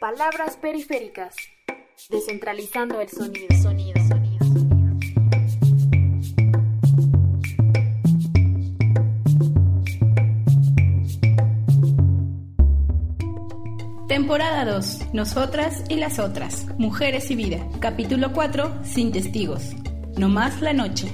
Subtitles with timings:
[0.00, 1.34] Palabras periféricas.
[2.08, 3.48] Descentralizando el sonido.
[3.60, 4.46] Sonido, sonido,
[14.06, 15.12] Temporada 2.
[15.12, 16.66] Nosotras y las otras.
[16.78, 17.66] Mujeres y vida.
[17.80, 18.84] Capítulo 4.
[18.84, 19.74] Sin testigos.
[20.16, 21.12] No más la noche.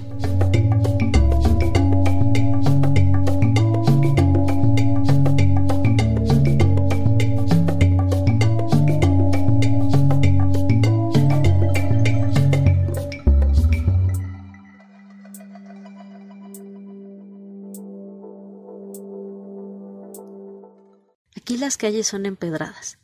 [21.76, 22.98] Calles son empedradas.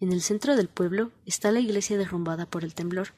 [0.00, 3.08] En el centro del pueblo está la iglesia derrumbada por el temblor.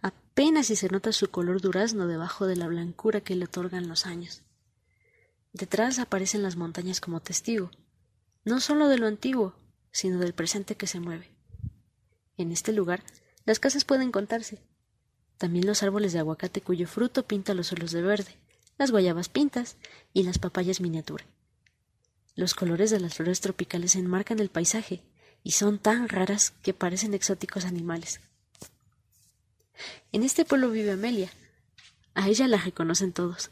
[0.00, 4.06] Apenas si se nota su color durazno debajo de la blancura que le otorgan los
[4.06, 4.42] años.
[5.52, 7.70] Detrás aparecen las montañas como testigo,
[8.44, 9.54] no solo de lo antiguo,
[9.92, 11.30] sino del presente que se mueve.
[12.36, 13.04] En este lugar,
[13.44, 14.60] las casas pueden contarse.
[15.38, 18.36] También los árboles de aguacate cuyo fruto pinta los suelos de verde,
[18.78, 19.76] las guayabas pintas
[20.12, 21.24] y las papayas miniatura.
[22.36, 25.02] Los colores de las flores tropicales enmarcan el paisaje
[25.44, 28.20] y son tan raras que parecen exóticos animales.
[30.12, 31.30] En este pueblo vive Amelia.
[32.14, 33.50] A ella la reconocen todos.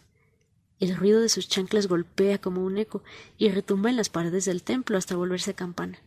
[0.80, 3.05] El ruido de sus chanclas golpea como un eco
[3.39, 5.98] y retumba en las paredes del templo hasta volverse campana.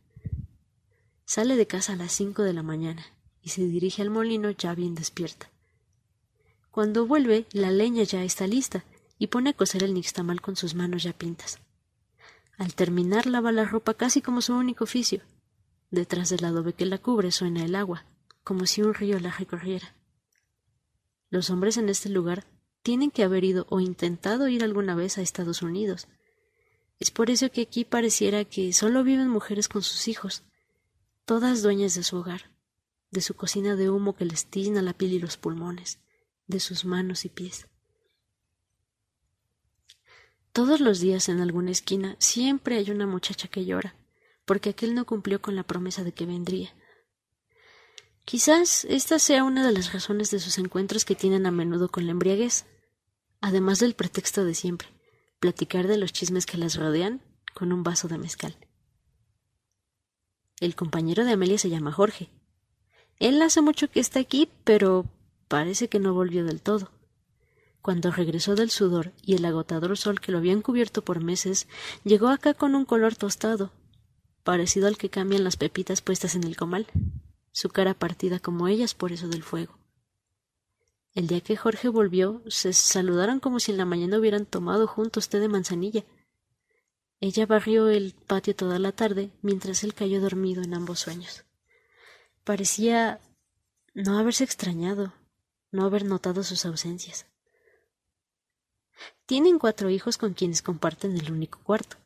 [1.26, 3.06] Sale de casa a las cinco de la mañana
[3.42, 5.50] y se dirige al molino ya bien despierta.
[6.72, 8.84] Cuando vuelve, la leña ya está lista
[9.18, 11.60] y pone a cocer el nixtamal con sus manos ya pintas.
[12.58, 15.22] Al terminar lava la ropa casi como su único oficio.
[15.92, 18.06] Detrás del adobe que la cubre suena el agua,
[18.44, 19.96] como si un río la recorriera.
[21.30, 22.46] Los hombres en este lugar
[22.82, 26.08] tienen que haber ido o intentado ir alguna vez a Estados Unidos.
[27.00, 30.44] Es por eso que aquí pareciera que solo viven mujeres con sus hijos,
[31.26, 32.52] todas dueñas de su hogar,
[33.12, 36.00] de su cocina de humo que les tizna la piel y los pulmones,
[36.48, 37.68] de sus manos y pies.
[40.56, 43.94] Todos los días en alguna esquina siempre hay una muchacha que llora,
[44.46, 46.74] porque aquel no cumplió con la promesa de que vendría.
[48.24, 52.06] Quizás esta sea una de las razones de sus encuentros que tienen a menudo con
[52.06, 52.68] la embriaguez,
[53.42, 54.88] además del pretexto de siempre,
[55.42, 57.22] platicar de los chismes que las rodean
[57.54, 58.56] con un vaso de mezcal.
[60.62, 62.30] El compañero de Amelia se llama Jorge.
[63.20, 65.04] Él hace mucho que está aquí, pero
[65.50, 66.95] parece que no volvió del todo.
[67.86, 71.68] Cuando regresó del sudor y el agotador sol que lo habían cubierto por meses,
[72.04, 73.74] llegó acá con un color tostado,
[74.44, 76.88] parecido al que cambian las pepitas puestas en el comal,
[77.52, 79.78] su cara partida como ellas por eso del fuego.
[81.14, 85.30] El día que Jorge volvió, se saludaron como si en la mañana hubieran tomado juntos
[85.30, 86.06] té de manzanilla.
[87.20, 91.46] Ella barrió el patio toda la tarde, mientras él cayó dormido en ambos sueños.
[92.44, 93.20] Parecía
[93.94, 95.14] no haberse extrañado,
[95.70, 97.28] no haber notado sus ausencias.
[99.26, 101.98] Tienen cuatro hijos con quienes comparten el único cuarto.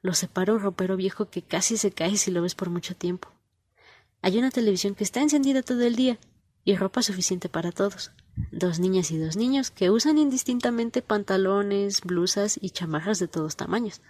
[0.00, 3.28] Los separa un ropero viejo que casi se cae si lo ves por mucho tiempo.
[4.22, 6.18] Hay una televisión que está encendida todo el día
[6.64, 8.12] y ropa suficiente para todos.
[8.52, 14.00] Dos niñas y dos niños que usan indistintamente pantalones, blusas y chamarras de todos tamaños.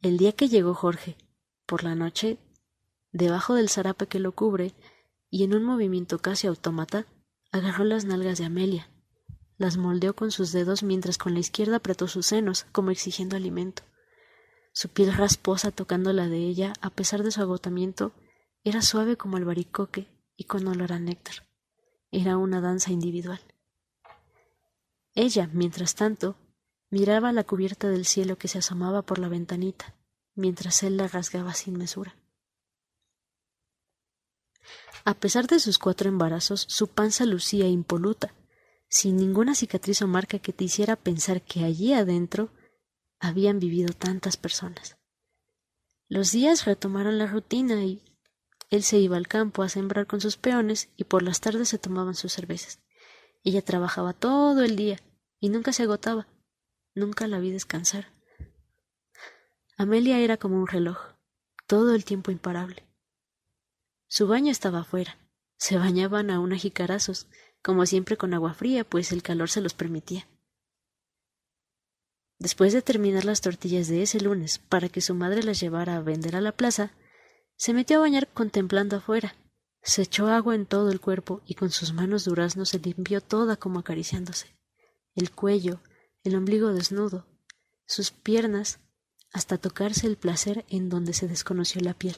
[0.00, 1.16] El día que llegó Jorge,
[1.66, 2.38] por la noche,
[3.12, 4.74] debajo del zarape que lo cubre,
[5.30, 7.06] y en un movimiento casi autómata,
[7.52, 8.88] agarró las nalgas de Amelia,
[9.62, 13.82] las moldeó con sus dedos mientras con la izquierda apretó sus senos, como exigiendo alimento.
[14.74, 18.12] Su piel rasposa tocando la de ella, a pesar de su agotamiento,
[18.64, 21.46] era suave como albaricoque y con olor a néctar.
[22.10, 23.40] Era una danza individual.
[25.14, 26.36] Ella, mientras tanto,
[26.90, 29.94] miraba la cubierta del cielo que se asomaba por la ventanita,
[30.34, 32.16] mientras él la rasgaba sin mesura.
[35.04, 38.34] A pesar de sus cuatro embarazos, su panza lucía impoluta,
[38.92, 42.50] sin ninguna cicatriz o marca que te hiciera pensar que allí adentro
[43.18, 44.98] habían vivido tantas personas.
[46.08, 48.02] Los días retomaron la rutina y
[48.68, 51.78] él se iba al campo a sembrar con sus peones y por las tardes se
[51.78, 52.82] tomaban sus cervezas.
[53.42, 54.98] Ella trabajaba todo el día
[55.40, 56.28] y nunca se agotaba,
[56.94, 58.12] nunca la vi descansar.
[59.78, 60.98] Amelia era como un reloj,
[61.66, 62.86] todo el tiempo imparable.
[64.06, 65.16] Su baño estaba afuera,
[65.56, 67.26] se bañaban a jicarazos,
[67.62, 70.26] como siempre con agua fría, pues el calor se los permitía.
[72.38, 76.00] Después de terminar las tortillas de ese lunes para que su madre las llevara a
[76.00, 76.92] vender a la plaza,
[77.56, 79.36] se metió a bañar contemplando afuera,
[79.82, 83.56] se echó agua en todo el cuerpo y con sus manos duraznos se limpió toda
[83.56, 84.56] como acariciándose,
[85.14, 85.80] el cuello,
[86.24, 87.26] el ombligo desnudo,
[87.86, 88.80] sus piernas,
[89.32, 92.16] hasta tocarse el placer en donde se desconoció la piel.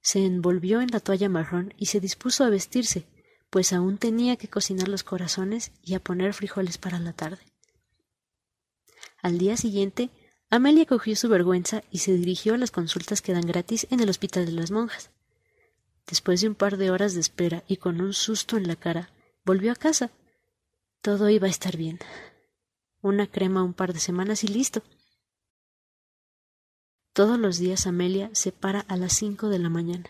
[0.00, 3.06] Se envolvió en la toalla marrón y se dispuso a vestirse,
[3.50, 7.42] pues aún tenía que cocinar los corazones y a poner frijoles para la tarde.
[9.22, 10.10] Al día siguiente,
[10.50, 14.08] Amelia cogió su vergüenza y se dirigió a las consultas que dan gratis en el
[14.08, 15.10] Hospital de las Monjas.
[16.06, 19.10] Después de un par de horas de espera y con un susto en la cara,
[19.44, 20.10] volvió a casa.
[21.00, 21.98] Todo iba a estar bien.
[23.02, 24.82] Una crema un par de semanas y listo.
[27.12, 30.08] Todos los días Amelia se para a las cinco de la mañana.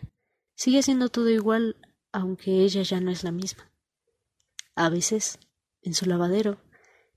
[0.54, 1.76] Sigue siendo todo igual,
[2.16, 3.70] aunque ella ya no es la misma.
[4.74, 5.38] A veces,
[5.82, 6.56] en su lavadero,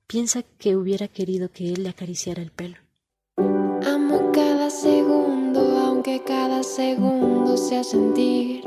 [0.08, 2.76] piensa que hubiera querido que él le acariciara el pelo.
[3.38, 8.66] Amo cada segundo, aunque cada segundo sea sentir.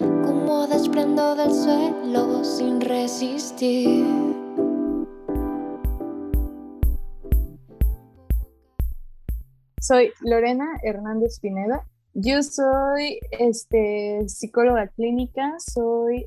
[0.00, 4.04] Como desprendo del suelo sin resistir.
[9.80, 11.86] Soy Lorena Hernández Pineda.
[12.16, 16.26] Yo soy este, psicóloga clínica, soy,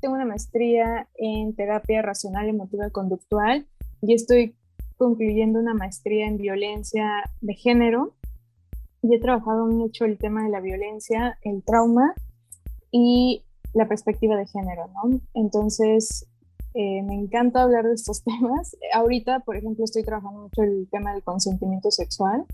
[0.00, 3.66] tengo una maestría en terapia racional emotiva conductual
[4.00, 4.54] y estoy
[4.96, 8.14] concluyendo una maestría en violencia de género
[9.02, 12.14] y he trabajado mucho el tema de la violencia, el trauma
[12.92, 13.42] y
[13.74, 15.20] la perspectiva de género, ¿no?
[15.34, 16.28] Entonces,
[16.74, 18.76] eh, me encanta hablar de estos temas.
[18.94, 22.46] Ahorita, por ejemplo, estoy trabajando mucho el tema del consentimiento sexual.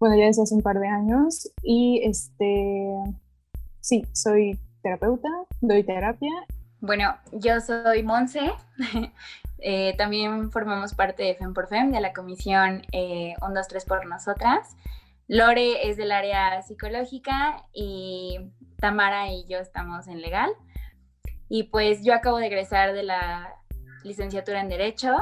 [0.00, 1.50] Bueno, ya desde hace un par de años.
[1.62, 2.94] Y este,
[3.80, 5.28] sí, soy terapeuta,
[5.60, 6.32] doy terapia.
[6.80, 8.52] Bueno, yo soy Monse.
[9.58, 13.84] eh, también formamos parte de FEM por FEM, de la comisión eh, 1, 2, 3
[13.84, 14.76] por nosotras.
[15.26, 18.38] Lore es del área psicológica y
[18.78, 20.50] Tamara y yo estamos en legal.
[21.48, 23.54] Y pues yo acabo de egresar de la
[24.04, 25.16] licenciatura en Derecho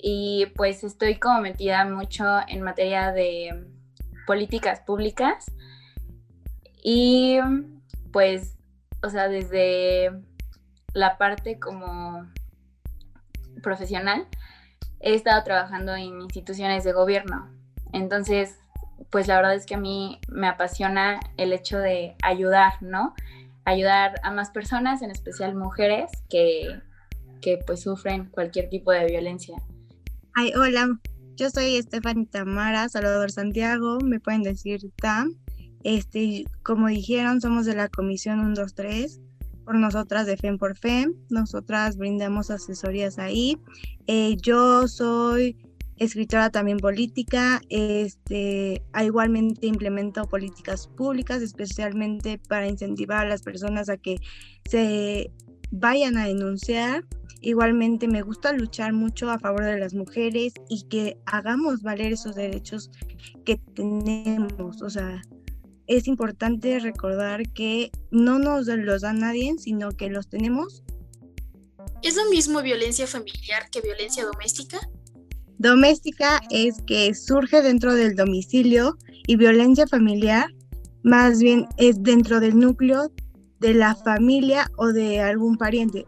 [0.00, 3.66] y pues estoy como metida mucho en materia de
[4.28, 5.46] políticas públicas
[6.84, 7.38] y
[8.12, 8.58] pues,
[9.02, 10.12] o sea, desde
[10.92, 12.30] la parte como
[13.62, 14.28] profesional,
[15.00, 17.48] he estado trabajando en instituciones de gobierno.
[17.94, 18.58] Entonces,
[19.10, 23.14] pues la verdad es que a mí me apasiona el hecho de ayudar, ¿no?
[23.68, 26.80] ayudar a más personas, en especial mujeres que,
[27.40, 29.56] que pues sufren cualquier tipo de violencia.
[30.34, 30.98] Ay, hola,
[31.38, 35.36] yo soy Estefany Tamara, Salvador Santiago, me pueden decir TAM.
[35.84, 39.20] Este, como dijeron, somos de la Comisión 123,
[39.64, 43.56] por nosotras de FEM por FEM, nosotras brindamos asesorías ahí.
[44.08, 45.56] Eh, yo soy
[45.96, 53.96] escritora también política, este, igualmente implemento políticas públicas, especialmente para incentivar a las personas a
[53.96, 54.16] que
[54.68, 55.30] se
[55.70, 57.04] vayan a denunciar.
[57.40, 62.34] Igualmente me gusta luchar mucho a favor de las mujeres y que hagamos valer esos
[62.34, 62.90] derechos
[63.44, 64.82] que tenemos.
[64.82, 65.22] O sea,
[65.86, 70.82] es importante recordar que no nos los da nadie, sino que los tenemos.
[72.02, 74.78] ¿Es lo mismo violencia familiar que violencia doméstica?
[75.58, 78.96] Doméstica es que surge dentro del domicilio
[79.26, 80.46] y violencia familiar
[81.02, 83.10] más bien es dentro del núcleo
[83.60, 86.06] de la familia o de algún pariente.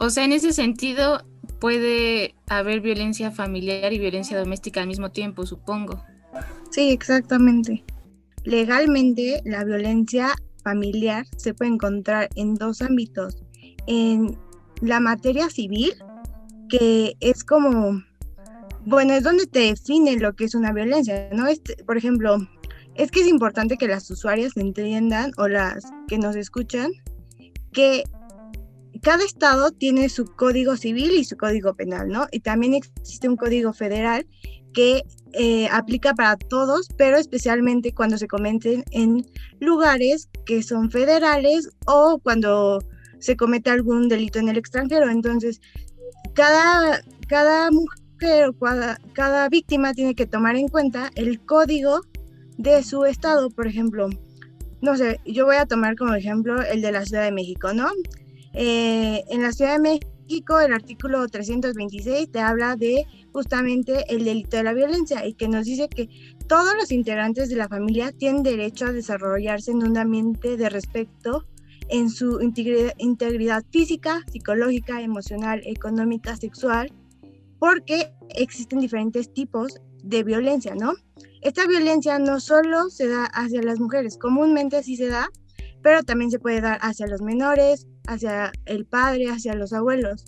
[0.00, 1.24] O sea, en ese sentido
[1.60, 6.02] puede haber violencia familiar y violencia doméstica al mismo tiempo, supongo.
[6.70, 7.84] Sí, exactamente.
[8.44, 10.30] Legalmente, la violencia
[10.62, 13.42] familiar se puede encontrar en dos ámbitos.
[13.86, 14.38] En
[14.80, 15.92] la materia civil,
[16.68, 18.02] que es como
[18.88, 21.44] bueno, es donde te define lo que es una violencia, ¿no?
[21.84, 22.38] Por ejemplo,
[22.94, 26.90] es que es importante que las usuarias entiendan o las que nos escuchan
[27.72, 28.04] que
[29.02, 32.26] cada estado tiene su código civil y su código penal, ¿no?
[32.30, 34.26] Y también existe un código federal
[34.72, 35.02] que
[35.32, 39.26] eh, aplica para todos, pero especialmente cuando se cometen en
[39.60, 42.78] lugares que son federales o cuando
[43.18, 45.10] se comete algún delito en el extranjero.
[45.10, 45.60] Entonces,
[46.34, 48.52] cada, cada mujer pero
[49.12, 52.00] cada, víctima tiene que tomar en cuenta el código
[52.56, 53.50] de su estado.
[53.50, 54.08] Por ejemplo,
[54.80, 57.88] no sé, yo voy a tomar como ejemplo el de la Ciudad de México, ¿no?
[58.60, 64.56] Eh, en la Ciudad de México, el artículo 326 te habla de justamente el delito
[64.56, 66.08] de la violencia y que nos dice que
[66.48, 71.46] todos los integrantes de la familia tienen derecho a desarrollarse en un ambiente de respeto
[71.88, 76.92] en su integridad física, psicológica, emocional, económica, sexual,
[77.60, 80.94] porque existen diferentes tipos de violencia, ¿no?
[81.42, 85.28] Esta violencia no solo se da hacia las mujeres, comúnmente sí se da,
[85.80, 90.24] pero también se puede dar hacia los menores, hacia el padre, hacia los abuelos.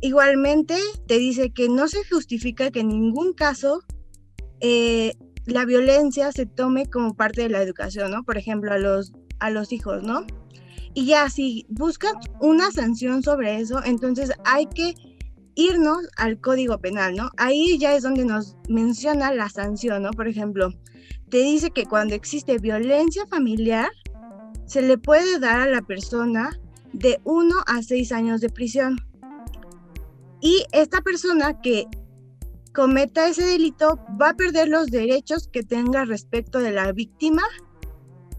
[0.00, 3.82] Igualmente, te dice que no se justifica que en ningún caso
[4.60, 5.12] eh,
[5.46, 8.24] la violencia se tome como parte de la educación, ¿no?
[8.24, 10.26] Por ejemplo, a los, a los hijos, ¿no?
[10.94, 14.94] Y ya, si buscan una sanción sobre eso, entonces hay que
[15.54, 17.30] irnos al código penal, ¿no?
[17.36, 20.10] Ahí ya es donde nos menciona la sanción, ¿no?
[20.12, 20.70] Por ejemplo,
[21.28, 23.90] te dice que cuando existe violencia familiar,
[24.66, 26.50] se le puede dar a la persona
[26.94, 28.96] de 1 a 6 años de prisión.
[30.40, 31.86] Y esta persona que
[32.72, 37.42] cometa ese delito va a perder los derechos que tenga respecto de la víctima.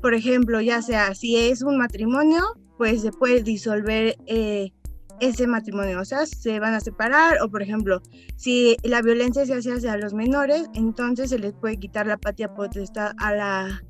[0.01, 2.43] Por ejemplo, ya sea si es un matrimonio,
[2.77, 4.71] pues se puede disolver eh,
[5.19, 8.01] ese matrimonio, o sea, se van a separar o por ejemplo,
[8.35, 12.53] si la violencia se hace hacia los menores, entonces se les puede quitar la patria
[12.53, 13.81] potestad a la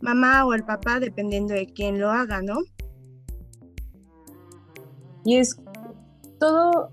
[0.00, 2.58] mamá o al papá dependiendo de quién lo haga, ¿no?
[5.24, 5.56] Y es
[6.38, 6.90] todo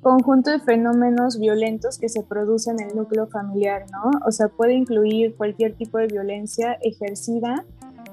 [0.00, 4.10] conjunto de fenómenos violentos que se producen en el núcleo familiar, ¿no?
[4.26, 7.64] O sea, puede incluir cualquier tipo de violencia ejercida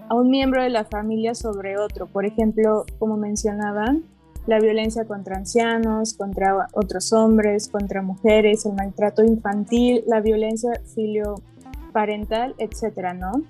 [0.10, 2.08] a un miembro de la familia sobre otro.
[2.08, 4.04] Por ejemplo, como mencionaban,
[4.48, 12.54] la violencia contra ancianos, contra otros hombres, contra mujeres, el maltrato infantil, la violencia filioparental,
[12.60, 13.42] etcétera, ¿no?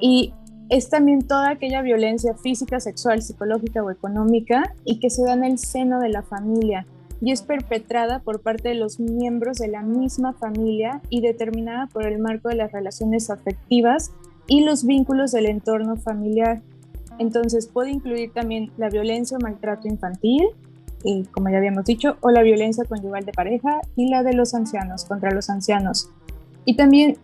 [0.00, 0.32] Y
[0.70, 5.44] es también toda aquella violencia física, sexual, psicológica o económica y que se da en
[5.44, 6.86] el seno de la familia
[7.20, 12.06] y es perpetrada por parte de los miembros de la misma familia y determinada por
[12.06, 14.12] el marco de las relaciones afectivas
[14.46, 16.62] y los vínculos del entorno familiar.
[17.18, 20.44] Entonces puede incluir también la violencia o maltrato infantil,
[21.02, 24.54] y como ya habíamos dicho, o la violencia conyugal de pareja y la de los
[24.54, 26.10] ancianos contra los ancianos.
[26.64, 27.18] Y también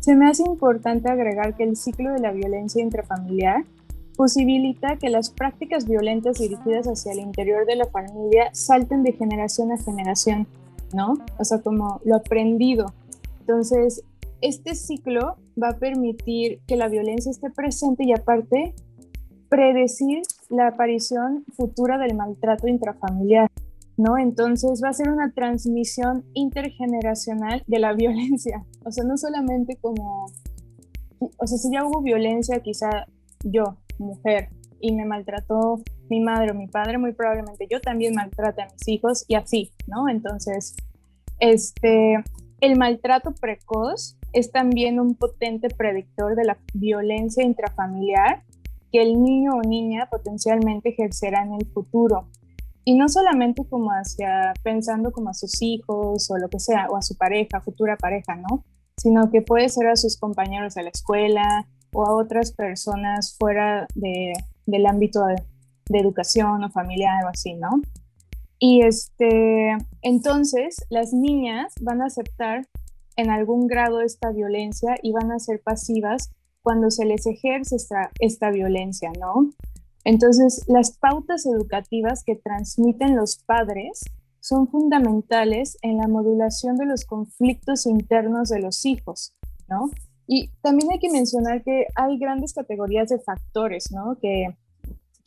[0.00, 3.64] se me hace importante agregar que el ciclo de la violencia intrafamiliar
[4.16, 9.70] posibilita que las prácticas violentas dirigidas hacia el interior de la familia salten de generación
[9.70, 10.46] a generación,
[10.92, 11.18] ¿no?
[11.38, 12.92] O sea, como lo aprendido.
[13.40, 14.02] Entonces,
[14.40, 18.74] este ciclo va a permitir que la violencia esté presente y aparte
[19.48, 23.47] predecir la aparición futura del maltrato intrafamiliar,
[23.98, 24.16] ¿no?
[24.16, 30.26] Entonces va a ser una transmisión intergeneracional de la violencia, o sea, no solamente como,
[31.18, 33.06] o sea, si ya hubo violencia, quizá
[33.44, 34.48] yo, mujer,
[34.80, 38.86] y me maltrató mi madre o mi padre, muy probablemente yo también maltrate a mis
[38.88, 40.08] hijos y así, ¿no?
[40.08, 40.76] Entonces,
[41.40, 42.22] este,
[42.60, 48.44] el maltrato precoz es también un potente predictor de la violencia intrafamiliar
[48.92, 52.28] que el niño o niña potencialmente ejercerá en el futuro.
[52.84, 56.96] Y no solamente como hacia pensando como a sus hijos o lo que sea, o
[56.96, 58.64] a su pareja, futura pareja, ¿no?
[58.96, 63.86] Sino que puede ser a sus compañeros de la escuela o a otras personas fuera
[63.94, 64.32] de,
[64.66, 65.36] del ámbito de,
[65.88, 67.82] de educación o familiar o así, ¿no?
[68.58, 72.66] Y este, entonces las niñas van a aceptar
[73.16, 76.30] en algún grado esta violencia y van a ser pasivas
[76.62, 79.50] cuando se les ejerce esta, esta violencia, ¿no?
[80.04, 84.04] Entonces, las pautas educativas que transmiten los padres
[84.40, 89.34] son fundamentales en la modulación de los conflictos internos de los hijos,
[89.68, 89.90] ¿no?
[90.26, 94.18] Y también hay que mencionar que hay grandes categorías de factores, ¿no?
[94.20, 94.56] Que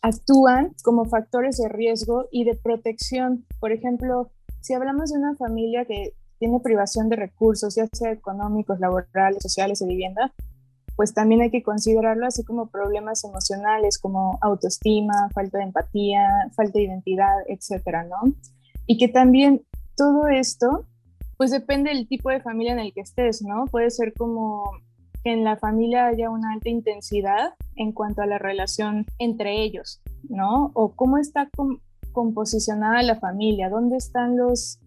[0.02, 3.46] actúan como factores de riesgo y de protección.
[3.60, 8.80] Por ejemplo, si hablamos de una familia que tiene privación de recursos, ya sea económicos,
[8.80, 10.34] laborales, sociales o vivienda,
[11.02, 16.74] pues también hay que considerarlo así como problemas emocionales como autoestima, falta de empatía, falta
[16.78, 18.36] de identidad, etcétera, ¿no?
[18.86, 19.64] Y que también
[19.98, 20.86] todo esto,
[21.38, 23.66] pues depende del tipo de familia en el que estés, ¿no?
[23.66, 24.62] Puede ser como
[25.24, 30.04] que en la familia haya una alta intensidad en cuanto a la relación entre ellos,
[30.30, 30.70] ¿no?
[30.76, 31.50] O cómo está
[32.12, 34.78] composicionada la familia, dónde están los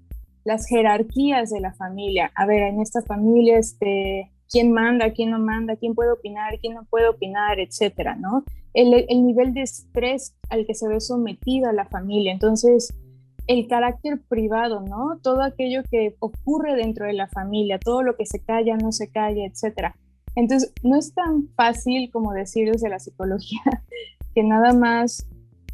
[0.44, 2.30] las jerarquías de la familia.
[2.37, 6.74] A ver, en esta familia, este, quién manda, quién no manda, quién puede opinar, quién
[6.74, 8.44] no puede opinar, etcétera, ¿no?
[8.72, 12.32] El, el nivel de estrés al que se ve sometida la familia.
[12.32, 12.92] Entonces,
[13.46, 15.18] el carácter privado, ¿no?
[15.22, 19.10] Todo aquello que ocurre dentro de la familia, todo lo que se calla, no se
[19.10, 19.96] calla, etcétera.
[20.34, 23.62] Entonces, no es tan fácil como decir desde la psicología
[24.34, 25.26] que nada más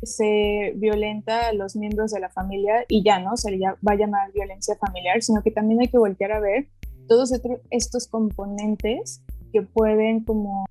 [0.02, 3.96] se violenta a los miembros de la familia y ya no se le va a
[3.96, 6.68] llamar violencia familiar, sino que también hay que voltear a ver
[7.10, 7.32] todos
[7.70, 9.20] estos componentes
[9.52, 10.64] que pueden como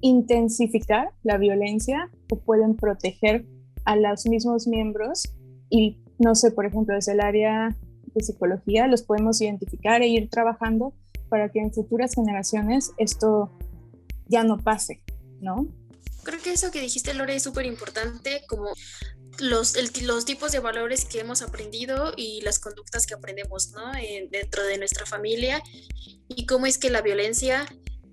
[0.00, 3.44] intensificar la violencia o pueden proteger
[3.84, 5.24] a los mismos miembros
[5.68, 7.76] y no sé, por ejemplo, desde el área
[8.14, 10.94] de psicología los podemos identificar e ir trabajando
[11.28, 13.52] para que en futuras generaciones esto
[14.26, 15.02] ya no pase,
[15.42, 15.66] ¿no?
[16.22, 18.68] Creo que eso que dijiste, Lore, es súper importante, como
[19.40, 23.92] los, los tipos de valores que hemos aprendido y las conductas que aprendemos ¿no?
[24.30, 25.62] dentro de nuestra familia
[26.28, 27.66] y cómo es que la violencia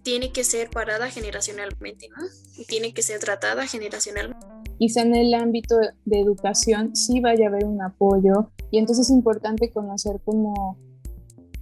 [0.03, 2.24] tiene que ser parada generacionalmente, ¿no?
[2.58, 4.46] Y tiene que ser tratada generacionalmente.
[4.77, 9.10] Quizá en el ámbito de educación sí vaya a haber un apoyo y entonces es
[9.10, 10.77] importante conocer como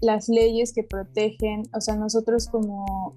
[0.01, 3.15] las leyes que protegen, o sea, nosotros como,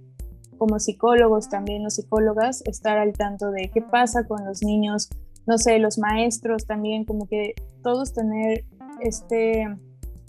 [0.59, 5.09] como psicólogos también, los psicólogas, estar al tanto de qué pasa con los niños,
[5.47, 8.65] no sé, los maestros también, como que todos tener
[9.01, 9.67] este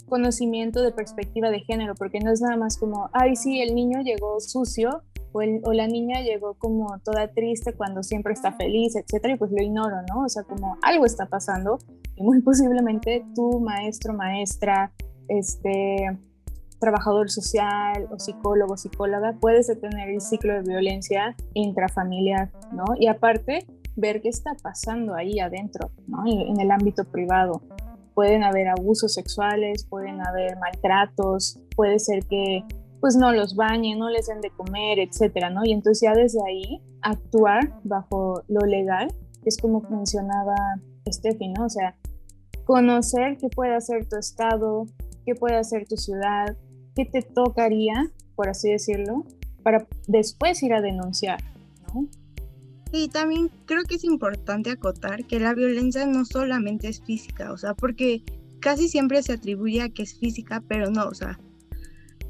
[0.08, 4.00] conocimiento de perspectiva de género, porque no es nada más como, ay, sí, el niño
[4.00, 9.36] llegó sucio o, la niña llegó como toda triste cuando siempre está feliz, etcétera, y
[9.36, 10.24] pues lo ignoro, ¿no?
[10.24, 11.78] O sea, como algo está pasando
[12.16, 14.92] y muy posiblemente tu maestro, maestra,
[15.28, 16.06] este
[16.80, 22.84] trabajador social o psicólogo, psicóloga, puedes detener el ciclo de violencia intrafamiliar, ¿no?
[22.98, 23.66] Y aparte,
[23.98, 26.24] ver qué está pasando ahí adentro, ¿no?
[26.26, 27.62] En, el ámbito privado.
[28.14, 32.64] Pueden haber abusos sexuales, pueden haber maltratos, puede ser que
[33.00, 35.64] pues no los bañen, no les den de comer, etcétera, ¿no?
[35.64, 39.08] Y entonces ya desde ahí actuar bajo lo legal,
[39.42, 40.54] que es como mencionaba
[41.08, 41.66] Steffi, ¿no?
[41.66, 41.94] O sea,
[42.64, 44.86] conocer qué puede hacer tu estado,
[45.24, 46.56] qué puede hacer tu ciudad,
[46.96, 49.24] qué te tocaría, por así decirlo,
[49.62, 51.40] para después ir a denunciar,
[51.94, 52.08] ¿no?
[52.92, 57.58] Y también creo que es importante acotar que la violencia no solamente es física, o
[57.58, 58.22] sea, porque
[58.60, 61.38] casi siempre se atribuye a que es física, pero no, o sea,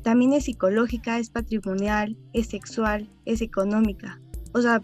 [0.03, 4.21] también es psicológica, es patrimonial, es sexual, es económica.
[4.53, 4.81] O sea,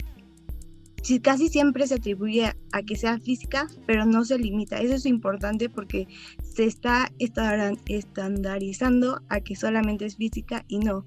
[1.21, 4.79] casi siempre se atribuye a que sea física, pero no se limita.
[4.79, 6.07] Eso es importante porque
[6.41, 11.05] se está estandarizando a que solamente es física y no.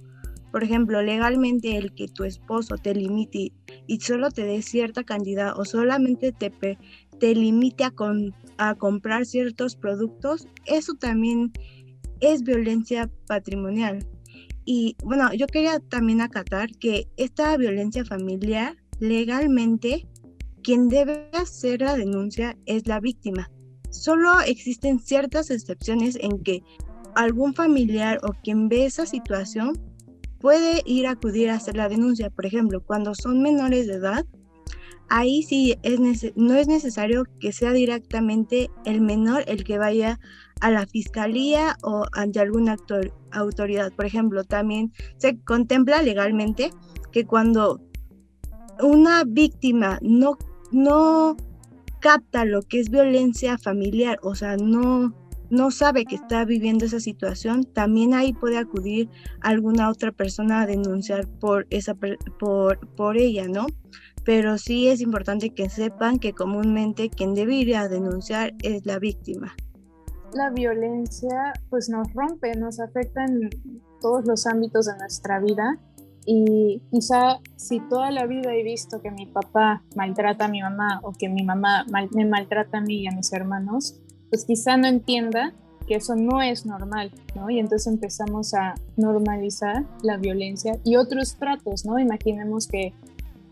[0.50, 3.52] Por ejemplo, legalmente el que tu esposo te limite
[3.86, 6.50] y solo te dé cierta cantidad o solamente te,
[7.18, 7.92] te limite a,
[8.56, 11.52] a comprar ciertos productos, eso también
[12.20, 14.06] es violencia patrimonial.
[14.64, 20.06] Y bueno, yo quería también acatar que esta violencia familiar, legalmente,
[20.62, 23.50] quien debe hacer la denuncia es la víctima.
[23.90, 26.62] Solo existen ciertas excepciones en que
[27.14, 29.72] algún familiar o quien ve esa situación
[30.40, 32.30] puede ir a acudir a hacer la denuncia.
[32.30, 34.24] Por ejemplo, cuando son menores de edad,
[35.08, 36.00] ahí sí es
[36.36, 40.20] no es necesario que sea directamente el menor el que vaya
[40.60, 42.76] a la fiscalía o ante alguna
[43.32, 43.92] autoridad.
[43.92, 46.70] Por ejemplo, también se contempla legalmente
[47.12, 47.80] que cuando
[48.80, 50.38] una víctima no,
[50.70, 51.36] no
[52.00, 55.14] capta lo que es violencia familiar, o sea, no,
[55.50, 59.08] no sabe que está viviendo esa situación, también ahí puede acudir
[59.40, 63.66] alguna otra persona a denunciar por, esa, por, por ella, ¿no?
[64.24, 69.54] Pero sí es importante que sepan que comúnmente quien debería denunciar es la víctima.
[70.34, 73.48] La violencia pues nos rompe, nos afecta en
[74.00, 75.78] todos los ámbitos de nuestra vida
[76.26, 81.00] y quizá si toda la vida he visto que mi papá maltrata a mi mamá
[81.02, 83.98] o que mi mamá me maltrata a mí y a mis hermanos,
[84.30, 85.52] pues quizá no entienda
[85.86, 87.48] que eso no es normal, ¿no?
[87.50, 91.98] Y entonces empezamos a normalizar la violencia y otros tratos, ¿no?
[91.98, 92.92] Imaginemos que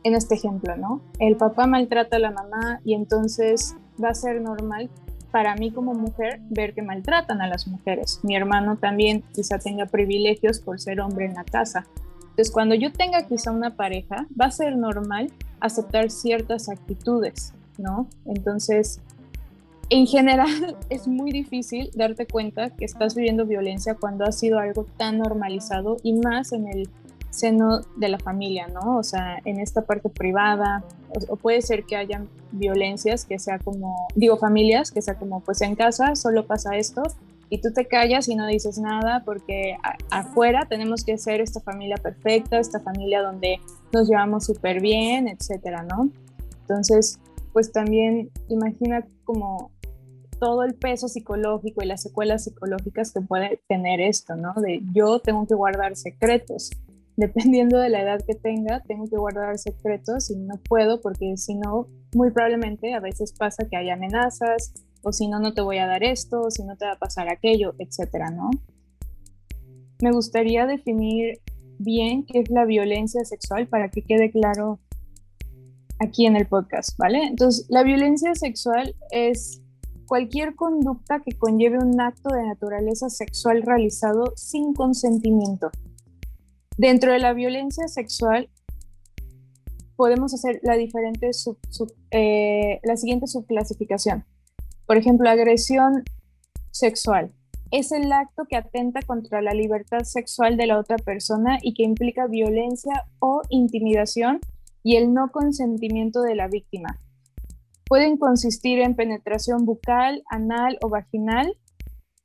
[0.05, 1.01] en este ejemplo, ¿no?
[1.19, 4.91] El papá maltrata a la mamá y entonces va a ser normal
[5.33, 8.21] para mí como mujer ver que maltratan a las mujeres.
[8.23, 11.87] Mi hermano también quizá tenga privilegios por ser hombre en la casa.
[12.21, 18.09] Entonces, cuando yo tenga quizá una pareja, va a ser normal aceptar ciertas actitudes, ¿no?
[18.27, 19.01] Entonces,
[19.91, 24.87] en general es muy difícil darte cuenta que estás viviendo violencia cuando ha sido algo
[24.97, 26.89] tan normalizado y más en el
[27.31, 28.97] seno de la familia, ¿no?
[28.97, 30.85] O sea, en esta parte privada,
[31.29, 35.61] o, puede ser que hayan violencias que sea como, digo, familias que sea como, pues
[35.61, 37.03] en casa solo pasa esto
[37.51, 39.77] y tú te callas y no dices nada porque
[40.11, 43.61] afuera tenemos que ser esta familia perfecta, esta familia donde
[43.93, 46.09] nos llevamos súper bien, etcétera, ¿no?
[46.63, 47.21] Entonces,
[47.53, 49.71] pues también imagina como
[50.39, 54.55] todo el peso psicológico y las secuelas psicológicas que puede tener esto, ¿no?
[54.55, 56.71] De yo tengo que guardar secretos.
[57.17, 61.55] Dependiendo de la edad que tenga, tengo que guardar secretos y no puedo porque si
[61.55, 65.79] no, muy probablemente a veces pasa que hay amenazas o si no, no te voy
[65.79, 68.51] a dar esto, o si no te va a pasar aquello, etcétera, ¿no?
[70.03, 71.41] Me gustaría definir
[71.79, 74.81] bien qué es la violencia sexual para que quede claro
[76.01, 77.23] aquí en el podcast, ¿vale?
[77.23, 79.63] Entonces, la violencia sexual es
[80.07, 85.71] cualquier conducta que conlleve un acto de naturaleza sexual realizado sin consentimiento.
[86.79, 88.49] Dentro de la violencia sexual
[89.97, 91.31] podemos hacer la, diferente
[92.11, 94.25] eh, la siguiente subclasificación.
[94.87, 96.05] Por ejemplo, agresión
[96.71, 97.33] sexual.
[97.73, 101.83] es el acto que atenta contra la libertad sexual de la otra persona y que
[101.83, 104.41] implica violencia o intimidación
[104.85, 107.01] y el no consentimiento de la víctima.
[107.89, 111.57] Pueden consistir en penetración bucal, anal o vaginal,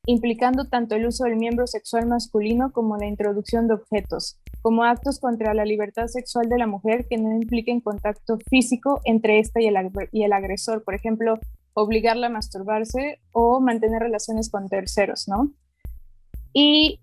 [0.08, 5.20] implicando tanto el uso del miembro sexual masculino como la introducción de objetos, como actos
[5.20, 9.68] contra la libertad sexual de la mujer que no impliquen contacto físico entre ésta y
[9.68, 9.76] el,
[10.12, 11.40] y el agresor, por ejemplo,
[11.74, 15.54] obligarla a masturbarse o mantener relaciones con terceros, ¿no?
[16.54, 17.00] Y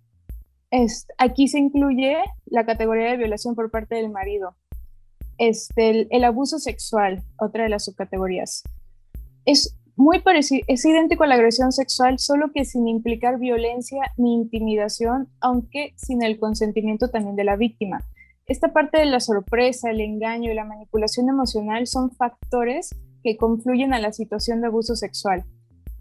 [1.16, 2.16] aquí se incluye
[2.46, 4.56] la categoría de violación por parte del marido,
[5.38, 8.62] este, el, abuso sexual, otra de las subcategorías.
[9.44, 14.34] Es muy parecido, es idéntico a la agresión sexual, solo que sin implicar violencia ni
[14.34, 18.04] intimidación, aunque sin el consentimiento también de la víctima.
[18.46, 22.90] Esta parte de la sorpresa, el engaño y la manipulación emocional son factores
[23.22, 25.44] que confluyen a la situación de abuso sexual.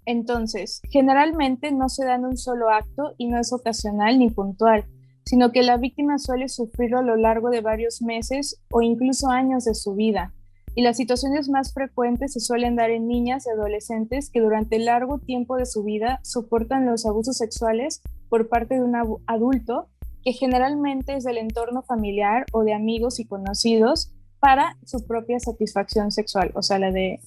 [0.05, 4.85] Entonces, generalmente no se da en un solo acto y no es ocasional ni puntual,
[5.27, 9.65] sino que la víctima suele sufrirlo a lo largo de varios meses o incluso años
[9.65, 10.33] de su vida.
[10.73, 15.19] Y las situaciones más frecuentes se suelen dar en niñas y adolescentes que durante largo
[15.19, 19.89] tiempo de su vida soportan los abusos sexuales por parte de un adulto
[20.23, 26.11] que generalmente es del entorno familiar o de amigos y conocidos para su propia satisfacción
[26.11, 27.19] sexual, o sea, la de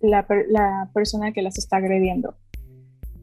[0.00, 2.34] la, la persona que las está agrediendo.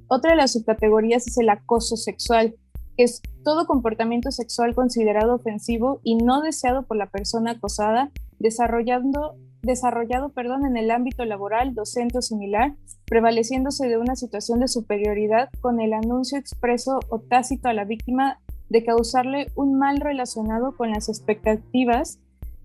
[0.07, 2.55] Otra de las subcategorías es el acoso sexual,
[2.97, 10.29] es todo comportamiento sexual considerado ofensivo y no deseado por la persona acosada, desarrollando, desarrollado
[10.29, 12.75] perdón, en el ámbito laboral, docente o similar,
[13.05, 18.39] prevaleciéndose de una situación de superioridad con el anuncio expreso o tácito a la víctima
[18.69, 22.19] de causarle un mal relacionado con las expectativas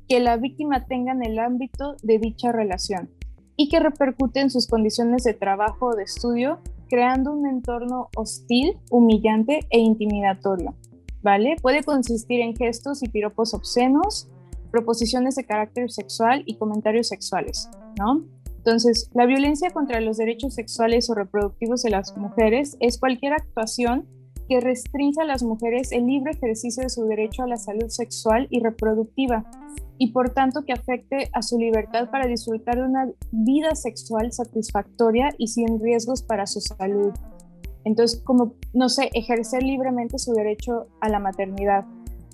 [0.08, 3.10] que la víctima tenga en el ámbito de dicha relación
[3.56, 8.76] y que repercute en sus condiciones de trabajo o de estudio creando un entorno hostil,
[8.90, 10.74] humillante e intimidatorio,
[11.22, 11.56] ¿vale?
[11.60, 14.28] Puede consistir en gestos y piropos obscenos,
[14.70, 18.24] proposiciones de carácter sexual y comentarios sexuales, ¿no?
[18.56, 24.06] Entonces, la violencia contra los derechos sexuales o reproductivos de las mujeres es cualquier actuación
[24.48, 28.46] que restringe a las mujeres el libre ejercicio de su derecho a la salud sexual
[28.50, 29.44] y reproductiva
[29.98, 35.30] y por tanto que afecte a su libertad para disfrutar de una vida sexual satisfactoria
[35.38, 37.12] y sin riesgos para su salud.
[37.84, 41.84] Entonces, como, no sé, ejercer libremente su derecho a la maternidad.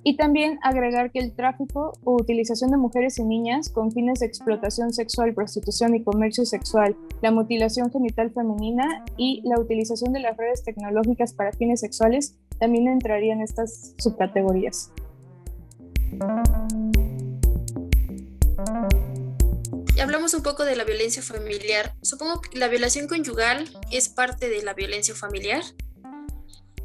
[0.06, 4.26] Y también agregar que el tráfico o utilización de mujeres y niñas con fines de
[4.26, 10.36] explotación sexual, prostitución y comercio sexual, la mutilación genital femenina y la utilización de las
[10.36, 14.92] redes tecnológicas para fines sexuales también entrarían en estas subcategorías.
[19.96, 21.94] Y hablamos un poco de la violencia familiar.
[22.02, 25.62] Supongo que la violación conyugal es parte de la violencia familiar.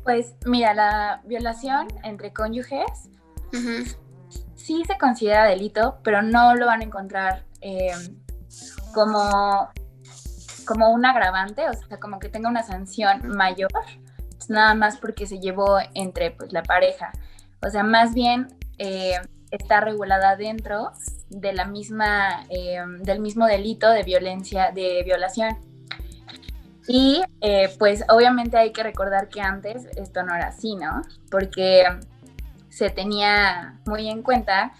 [0.03, 3.09] Pues mira, la violación entre cónyuges
[4.55, 7.91] sí se considera delito, pero no lo van a encontrar eh,
[8.93, 9.69] como,
[10.65, 13.71] como un agravante, o sea, como que tenga una sanción mayor,
[14.47, 17.11] nada más porque se llevó entre pues, la pareja.
[17.61, 19.15] O sea, más bien eh,
[19.51, 20.91] está regulada dentro
[21.29, 25.57] de la misma, eh, del mismo delito de violencia, de violación.
[26.91, 31.03] Y eh, pues obviamente hay que recordar que antes esto no era así, ¿no?
[31.29, 31.83] Porque
[32.69, 34.73] se tenía muy en cuenta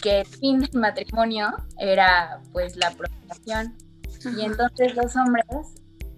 [0.00, 3.76] que el fin del matrimonio era pues la procreación.
[4.38, 5.74] Y entonces los hombres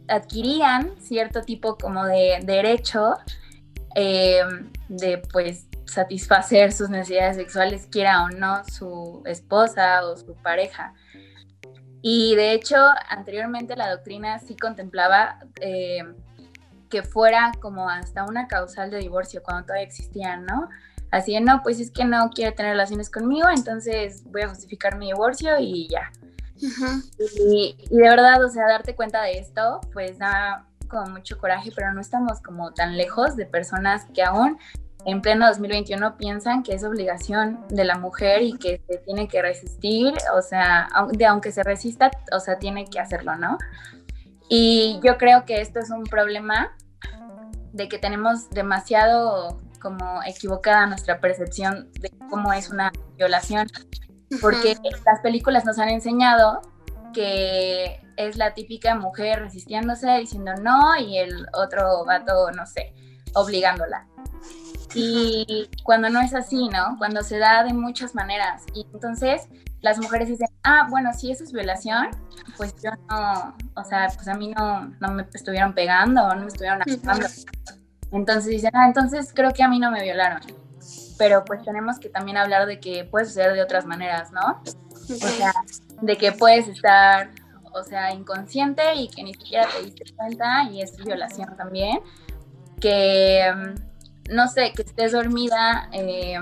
[0.07, 3.15] adquirían cierto tipo como de derecho
[3.95, 4.43] eh,
[4.91, 10.93] de pues satisfacer sus necesidades sexuales, quiera o no su esposa o su pareja.
[12.03, 12.77] Y de hecho,
[13.09, 16.05] anteriormente la doctrina sí contemplaba eh,
[16.89, 20.69] que fuera como hasta una causal de divorcio cuando todavía existían, ¿no?
[21.11, 24.99] Así de, no, pues es que no quiere tener relaciones conmigo, entonces voy a justificar
[24.99, 26.13] mi divorcio y ya.
[27.41, 31.71] y, y, de verdad, o sea, darte cuenta de esto, pues da como mucho coraje,
[31.75, 34.59] pero no estamos como tan lejos de personas que aún
[35.09, 39.41] en pleno 2021 piensan que es obligación de la mujer y que se tiene que
[39.41, 43.57] resistir, o sea, de aunque se resista, o sea, tiene que hacerlo, ¿no?
[44.51, 46.77] Y yo creo que esto es un problema
[47.73, 53.67] de que tenemos demasiado como equivocada nuestra percepción de cómo es una violación,
[54.43, 56.61] porque las películas nos han enseñado
[57.15, 62.93] que es la típica mujer resistiéndose, diciendo no, y el otro vato, no sé,
[63.35, 64.07] obligándola.
[64.95, 66.97] Y cuando no es así, ¿no?
[66.99, 68.65] Cuando se da de muchas maneras.
[68.75, 69.49] Y entonces
[69.81, 72.09] las mujeres dicen, ah, bueno, si eso es violación,
[72.57, 76.47] pues yo no, o sea, pues a mí no, no me estuvieron pegando no me
[76.47, 77.27] estuvieron acusando.
[78.11, 80.41] Entonces dicen, ah, entonces creo que a mí no me violaron.
[81.19, 84.63] Pero pues tenemos que también hablar de que puede suceder de otras maneras, ¿no?
[84.95, 85.53] O sea,
[86.01, 87.31] de que puedes estar,
[87.73, 92.01] o sea, inconsciente y que ni siquiera te diste cuenta y es violación también.
[92.81, 93.88] Que, mm,
[94.29, 96.39] no sé, que estés dormida eh,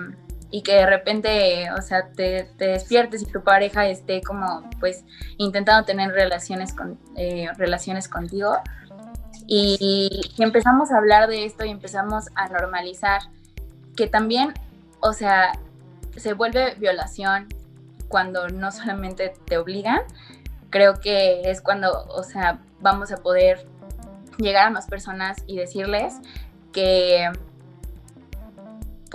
[0.51, 5.05] y que de repente, o sea, te, despiertes y tu pareja esté como, pues,
[5.39, 8.57] intentando tener relaciones, con, eh, relaciones contigo.
[9.47, 13.23] Y, y empezamos a hablar de esto y empezamos a normalizar
[13.97, 14.53] que también,
[15.01, 15.53] o sea,
[16.17, 17.49] se vuelve violación
[18.09, 20.01] cuando no solamente te obligan,
[20.71, 23.67] creo que es cuando, o sea, vamos a poder
[24.39, 26.15] llegar a más personas y decirles
[26.73, 27.31] que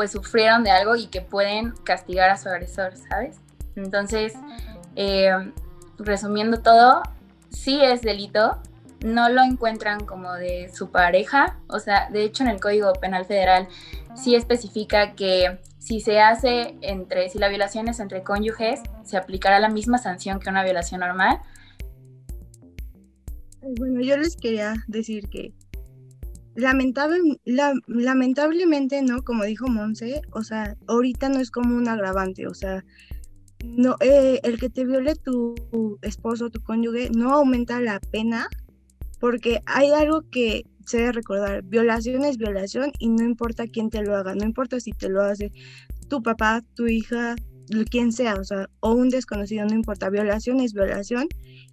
[0.02, 3.38] pues sufrieron de algo y que pueden castigar a su agresor, ¿sabes?
[3.76, 4.34] Entonces,
[4.96, 5.30] eh,
[6.00, 7.04] resumiendo todo,
[7.52, 8.60] sí es delito,
[9.06, 13.26] no lo encuentran como de su pareja, o sea, de hecho en el Código Penal
[13.26, 13.68] Federal
[14.16, 19.60] sí especifica que si se hace entre, si la violación es entre cónyuges, se aplicará
[19.60, 21.42] la misma sanción que una violación normal.
[23.62, 25.54] Bueno, yo les quería decir que
[26.56, 27.20] lamentable,
[27.88, 29.24] lamentablemente, ¿no?
[29.24, 32.84] Como dijo Monse, o sea, ahorita no es como un agravante, o sea,
[33.64, 35.56] no, eh, el que te viole tu,
[36.02, 38.48] esposo, tu cónyuge, no aumenta la pena,
[39.20, 44.02] porque hay algo que se debe recordar, violación es violación y no importa quién te
[44.02, 45.52] lo haga, no importa si te lo hace
[46.10, 47.36] tu papá, tu hija,
[47.90, 51.28] quien sea, o sea, o un desconocido, no importa, violación es violación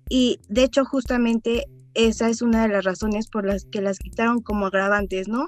[0.08, 1.64] y de hecho justamente
[1.98, 5.46] esa es una de las razones por las que las quitaron como agravantes, ¿no?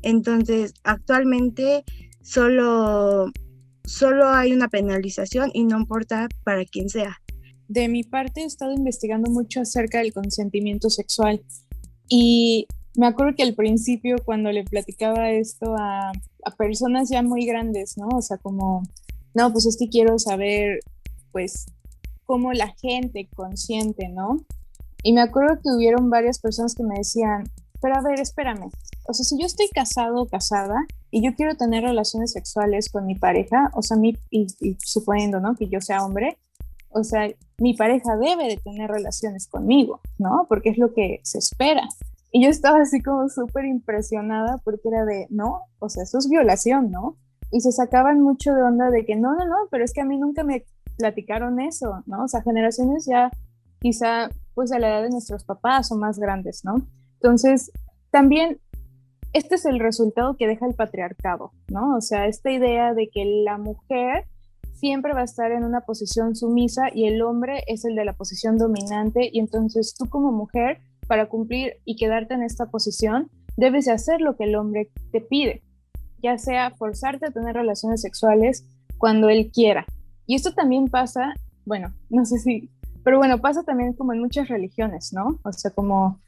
[0.00, 1.84] Entonces, actualmente
[2.22, 3.30] solo,
[3.84, 7.18] solo hay una penalización y no importa para quién sea.
[7.68, 11.42] De mi parte he estado investigando mucho acerca del consentimiento sexual
[12.08, 16.12] y me acuerdo que al principio cuando le platicaba esto a,
[16.56, 18.08] personas ya muy grandes, ¿no?
[18.08, 18.82] O sea, como,
[19.34, 20.80] no, pues es que quiero saber,
[21.32, 21.66] pues,
[22.24, 24.44] cómo la gente consciente, ¿no?
[25.02, 28.70] Y me acuerdo que hubieron varias personas que me decían, pero a ver, espérame,
[29.08, 33.06] o sea, si yo estoy casado o casada y yo quiero tener relaciones sexuales con
[33.06, 34.46] mi pareja, o sea, mi, y,
[34.78, 35.56] suponiendo, ¿no?
[35.56, 36.38] Que yo sea hombre,
[36.90, 40.46] o sea, mi pareja debe de tener relaciones conmigo, ¿no?
[40.48, 41.88] Porque es lo que se espera.
[42.30, 46.28] Y yo estaba así como súper impresionada porque era de, no, o sea, eso es
[46.28, 47.16] violación, ¿no?
[47.50, 50.06] Y se sacaban mucho de onda de que no, no, no, pero es que a
[50.06, 50.64] mí nunca me
[50.96, 52.24] platicaron eso, ¿no?
[52.24, 53.30] O sea, generaciones ya
[53.82, 56.86] quizá pues a la edad de nuestros papás o más grandes, ¿no?
[57.14, 57.72] Entonces,
[58.10, 58.60] también
[59.32, 61.96] este es el resultado que deja el patriarcado, ¿no?
[61.96, 64.26] O sea, esta idea de que la mujer
[64.74, 68.12] siempre va a estar en una posición sumisa y el hombre es el de la
[68.12, 73.86] posición dominante y entonces tú como mujer para cumplir y quedarte en esta posición, debes
[73.86, 75.62] de hacer lo que el hombre te pide,
[76.22, 78.64] ya sea forzarte a tener relaciones sexuales
[78.98, 79.86] cuando él quiera.
[80.26, 82.70] Y esto también pasa, bueno, no sé si,
[83.04, 85.38] pero bueno, pasa también como en muchas religiones, ¿no?
[85.44, 86.20] O sea, como,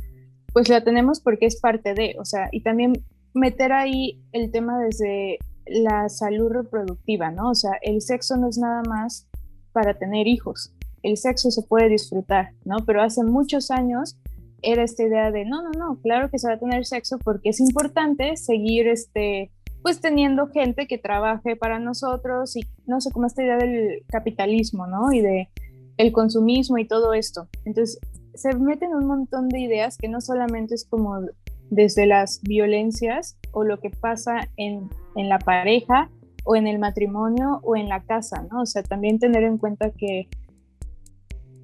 [0.52, 4.78] pues la tenemos porque es parte de, o sea, y también meter ahí el tema
[4.78, 7.50] desde la salud reproductiva, ¿no?
[7.50, 9.26] O sea, el sexo no es nada más
[9.72, 12.76] para tener hijos, el sexo se puede disfrutar, ¿no?
[12.86, 14.16] Pero hace muchos años
[14.62, 17.50] era esta idea de, no, no, no, claro que se va a tener sexo porque
[17.50, 19.50] es importante seguir, este,
[19.82, 24.86] pues teniendo gente que trabaje para nosotros y no sé, como esta idea del capitalismo,
[24.86, 25.12] ¿no?
[25.12, 25.50] Y de
[25.96, 27.48] el consumismo y todo esto.
[27.64, 27.98] Entonces,
[28.34, 31.20] se meten un montón de ideas que no solamente es como
[31.70, 36.10] desde las violencias o lo que pasa en, en la pareja
[36.44, 38.62] o en el matrimonio o en la casa, ¿no?
[38.62, 40.28] O sea, también tener en cuenta que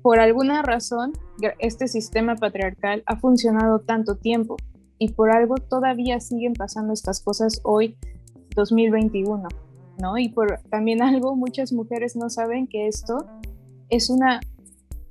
[0.02, 1.12] por alguna razón,
[1.58, 4.56] este sistema patriarcal ha funcionado tanto tiempo
[4.98, 7.96] y por algo todavía siguen pasando estas cosas hoy,
[8.56, 9.48] 2021,
[9.98, 10.18] ¿no?
[10.18, 13.26] Y por también algo, muchas mujeres no saben que esto
[13.90, 14.40] es una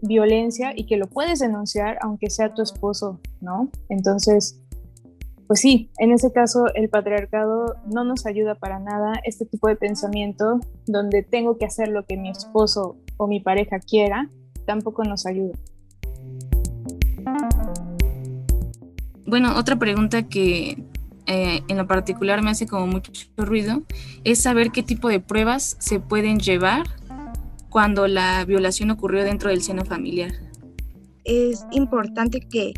[0.02, 3.70] violencia y que lo puedes denunciar aunque sea tu esposo, ¿no?
[3.90, 4.60] Entonces,
[5.48, 9.76] pues sí, en ese caso el patriarcado no nos ayuda para nada, este tipo de
[9.76, 14.30] pensamiento donde tengo que hacer lo que mi esposo o mi pareja quiera,
[14.66, 15.54] tampoco nos ayuda.
[19.26, 20.84] Bueno, otra pregunta que
[21.26, 23.84] eh, en lo particular me hace como mucho ruido
[24.24, 26.99] es saber qué tipo de pruebas se pueden llevar
[27.70, 30.32] cuando la violación ocurrió dentro del seno familiar.
[31.24, 32.74] Es importante que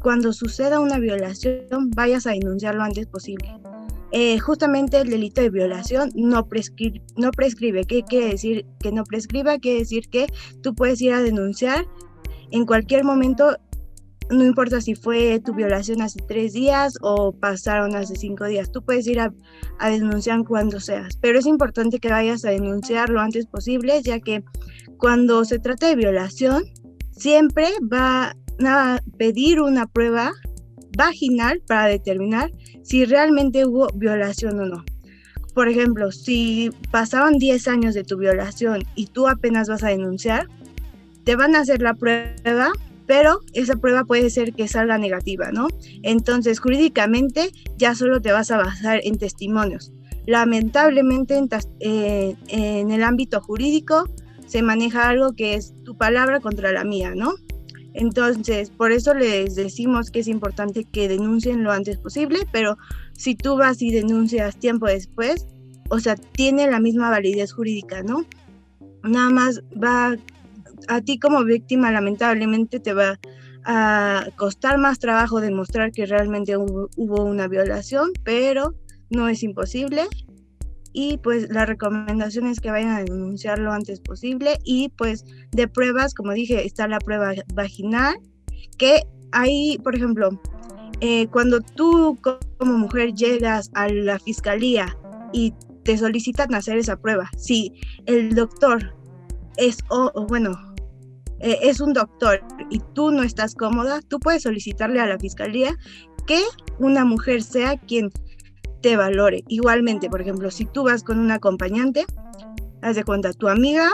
[0.00, 3.48] cuando suceda una violación vayas a denunciar lo antes posible.
[4.12, 7.84] Eh, justamente el delito de violación no, prescribe, no prescribe.
[7.84, 9.58] ¿Qué quiere decir que no prescriba?
[9.58, 10.26] Quiere decir que
[10.62, 11.86] tú puedes ir a denunciar
[12.50, 13.56] en cualquier momento
[14.30, 18.82] no importa si fue tu violación hace tres días o pasaron hace cinco días, tú
[18.82, 19.32] puedes ir a,
[19.82, 24.44] denunciar cuando seas, pero es importante que vayas a denunciar lo antes posible, ya que
[24.98, 26.64] cuando se trata de violación,
[27.10, 30.32] siempre va a pedir una prueba
[30.96, 34.84] vaginal para determinar si realmente hubo violación o no.
[35.54, 40.46] Por ejemplo, si pasaban 10 años de tu violación y tú apenas vas a denunciar,
[41.24, 42.72] te van a hacer la prueba,
[43.10, 45.66] pero esa prueba puede ser que salga negativa, ¿no?
[46.04, 49.92] Entonces, jurídicamente ya solo te vas a basar en testimonios.
[50.26, 51.48] Lamentablemente, en,
[51.80, 54.04] eh, en el ámbito jurídico
[54.46, 57.32] se maneja algo que es tu palabra contra la mía, ¿no?
[57.94, 62.78] Entonces, por eso les decimos que es importante que denuncien lo antes posible, pero
[63.12, 65.48] si tú vas y denuncias tiempo después,
[65.88, 68.24] o sea, tiene la misma validez jurídica, ¿no?
[69.02, 70.16] Nada más va
[70.88, 73.18] a ti como víctima, lamentablemente te va
[73.64, 78.74] a costar más trabajo demostrar que realmente hubo, una violación, pero
[79.10, 80.06] no es imposible.
[80.92, 85.68] Y pues la recomendación es que vayan a denunciar lo antes posible y pues de
[85.68, 88.16] pruebas, como dije, está la prueba vaginal,
[88.76, 90.40] que ahí, por ejemplo,
[91.00, 92.18] eh, cuando tú
[92.58, 94.96] como mujer llegas a la fiscalía
[95.32, 97.72] y te solicitan hacer esa prueba, si
[98.06, 98.94] el doctor
[99.56, 100.58] es, o, bueno,
[101.40, 105.76] eh, es un doctor y tú no estás cómoda, tú puedes solicitarle a la fiscalía
[106.26, 106.42] que
[106.78, 108.10] una mujer sea quien
[108.82, 109.44] te valore.
[109.48, 112.04] Igualmente, por ejemplo, si tú vas con un acompañante,
[112.82, 113.90] haz de cuenta, tu amiga,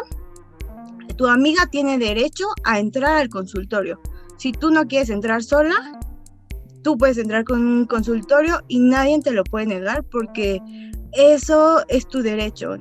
[1.16, 4.00] tu amiga tiene derecho a entrar al consultorio.
[4.38, 5.98] Si tú no quieres entrar sola,
[6.82, 10.60] tú puedes entrar con un consultorio y nadie te lo puede negar porque
[11.12, 12.76] eso es tu derecho.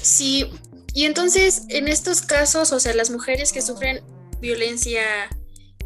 [0.00, 0.46] Sí,
[0.94, 4.02] y entonces en estos casos, o sea, las mujeres que sufren
[4.40, 5.02] violencia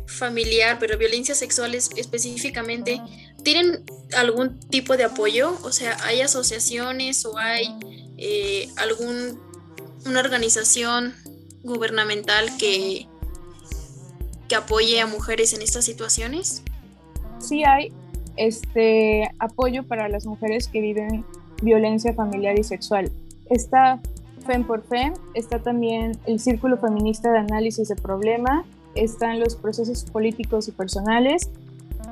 [0.07, 3.01] familiar, pero violencia sexual específicamente,
[3.43, 3.85] ¿tienen
[4.17, 5.57] algún tipo de apoyo?
[5.63, 7.69] O sea, ¿hay asociaciones o hay
[8.17, 9.41] eh, algún
[10.07, 11.15] una organización
[11.63, 13.07] gubernamental que,
[14.49, 16.63] que apoye a mujeres en estas situaciones?
[17.41, 17.93] Sí hay
[18.37, 21.25] este apoyo para las mujeres que viven
[21.63, 23.11] violencia familiar y sexual.
[23.51, 24.01] Está
[24.47, 30.05] FEM por FEM, está también el Círculo Feminista de Análisis de Problema, están los procesos
[30.05, 31.51] políticos y personales,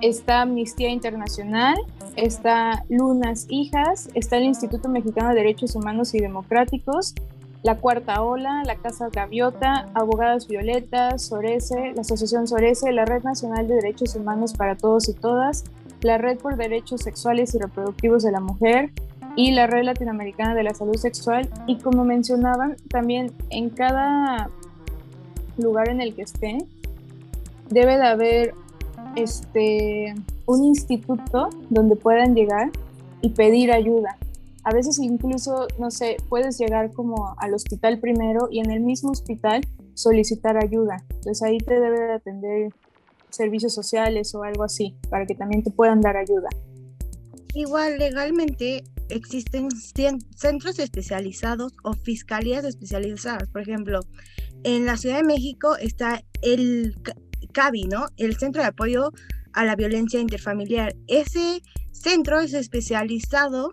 [0.01, 1.77] está Amnistía Internacional,
[2.17, 7.15] está Lunas Hijas, está el Instituto Mexicano de Derechos Humanos y Democráticos,
[7.63, 13.67] la Cuarta Ola, la Casa Gaviota, Abogadas Violetas, Sorese, la Asociación Sorese, la Red Nacional
[13.67, 15.65] de Derechos Humanos para Todos y Todas,
[16.03, 18.93] la Red por Derechos Sexuales y Reproductivos de la Mujer
[19.37, 21.49] y la Red Latinoamericana de la Salud Sexual.
[21.67, 24.51] Y como mencionaban, también en cada
[25.57, 26.59] lugar en el que esté,
[27.71, 28.55] debe de haber
[29.17, 30.15] este,
[30.47, 32.71] un instituto donde puedan llegar
[33.21, 34.17] y pedir ayuda.
[34.65, 39.11] A veces incluso, no sé, puedes llegar como al hospital primero y en el mismo
[39.11, 39.61] hospital
[39.95, 41.05] solicitar ayuda.
[41.11, 42.73] Entonces ahí te debe de atender
[43.29, 46.49] servicios sociales o algo así, para que también te puedan dar ayuda.
[47.55, 49.69] Igual legalmente existen
[50.37, 53.49] centros especializados o fiscalías especializadas.
[53.49, 54.01] Por ejemplo,
[54.65, 56.97] en la Ciudad de México está el
[57.53, 58.07] CABI, ¿no?
[58.17, 59.13] El Centro de Apoyo
[59.53, 60.95] a la Violencia Interfamiliar.
[61.07, 61.63] Ese
[61.93, 63.71] centro es especializado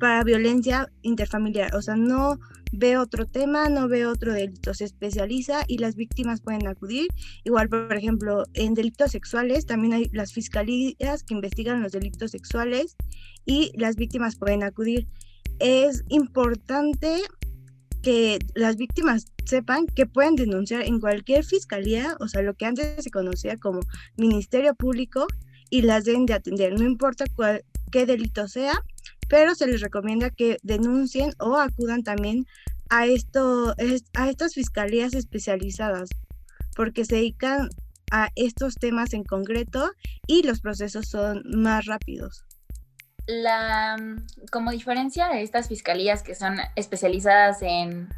[0.00, 2.38] para violencia interfamiliar, o sea, no
[2.76, 7.08] ve otro tema, no ve otro delito, se especializa y las víctimas pueden acudir.
[7.44, 12.96] Igual, por ejemplo, en delitos sexuales también hay las fiscalías que investigan los delitos sexuales
[13.44, 15.06] y las víctimas pueden acudir.
[15.58, 17.22] Es importante
[18.02, 23.02] que las víctimas sepan que pueden denunciar en cualquier fiscalía, o sea, lo que antes
[23.02, 23.80] se conocía como
[24.16, 25.26] Ministerio Público,
[25.70, 28.84] y las deben de atender, no importa cuál, qué delito sea,
[29.28, 32.46] pero se les recomienda que denuncien o acudan también
[32.90, 33.74] a, esto,
[34.14, 36.08] a estas fiscalías especializadas,
[36.76, 37.68] porque se dedican
[38.10, 39.90] a estos temas en concreto
[40.26, 42.44] y los procesos son más rápidos
[43.26, 43.96] la,
[44.50, 48.08] como diferencia de estas fiscalías que son especializadas en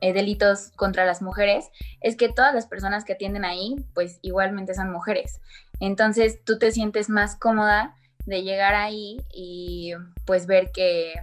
[0.00, 1.66] eh, delitos contra las mujeres,
[2.00, 5.40] es que todas las personas que atienden ahí, pues igualmente son mujeres.
[5.80, 7.96] Entonces tú te sientes más cómoda
[8.28, 9.92] de llegar ahí y
[10.26, 11.14] pues ver que,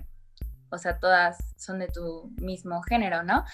[0.69, 3.45] o sea, todas son de tu mismo género, ¿no?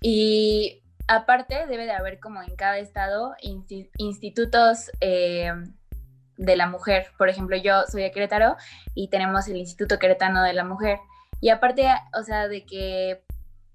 [0.00, 3.34] Y aparte debe de haber como en cada estado
[3.98, 5.52] institutos eh,
[6.38, 7.08] de la mujer.
[7.18, 8.56] Por ejemplo, yo soy de Querétaro
[8.94, 10.98] y tenemos el Instituto Queretano de la Mujer.
[11.40, 13.22] Y aparte, o sea, de que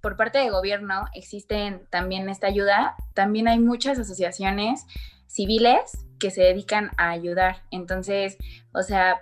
[0.02, 4.86] por parte de gobierno existen también esta ayuda, también hay muchas asociaciones
[5.28, 7.64] civiles que se dedican a ayudar.
[7.72, 8.38] Entonces,
[8.74, 9.20] o sea,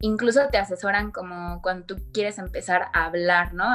[0.00, 3.66] incluso te asesoran como cuando tú quieres empezar a hablar, ¿no?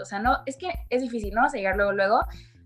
[0.00, 1.46] O sea, no, es que es difícil, ¿no?
[1.46, 2.20] O llegar luego, luego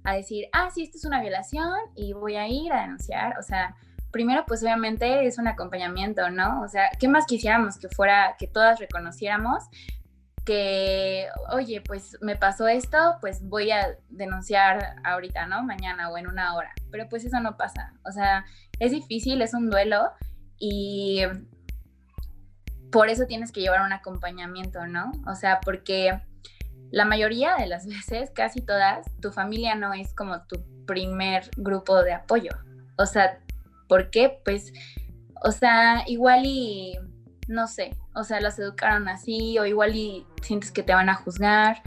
[0.04, 3.38] a decir, ah, sí, esto es una violación y voy a ir a denunciar.
[3.38, 3.74] O sea,
[4.12, 6.62] primero, pues obviamente es un acompañamiento, ¿no?
[6.62, 9.64] O sea, ¿qué más quisiéramos que fuera, que todas reconociéramos?
[10.46, 15.62] Que, oye, pues me pasó esto, pues voy a denunciar ahorita, ¿no?
[15.62, 16.72] Mañana o en una hora.
[16.90, 17.92] Pero pues eso no pasa.
[18.06, 18.46] O sea,
[18.78, 20.12] es difícil, es un duelo
[20.58, 21.22] y
[22.90, 25.12] por eso tienes que llevar un acompañamiento, ¿no?
[25.26, 26.18] O sea, porque
[26.90, 32.02] la mayoría de las veces, casi todas, tu familia no es como tu primer grupo
[32.02, 32.52] de apoyo.
[32.96, 33.40] O sea,
[33.88, 34.40] ¿por qué?
[34.44, 34.72] Pues,
[35.44, 36.96] o sea, igual y,
[37.48, 41.14] no sé, o sea, las educaron así, o igual y sientes que te van a
[41.14, 41.82] juzgar.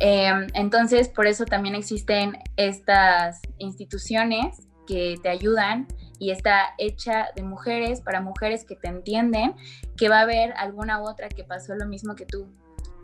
[0.00, 5.86] Em, entonces, por eso también existen estas instituciones que te ayudan
[6.18, 9.54] y está hecha de mujeres para mujeres que te entienden,
[9.96, 12.48] que va a haber alguna otra que pasó lo mismo que tú.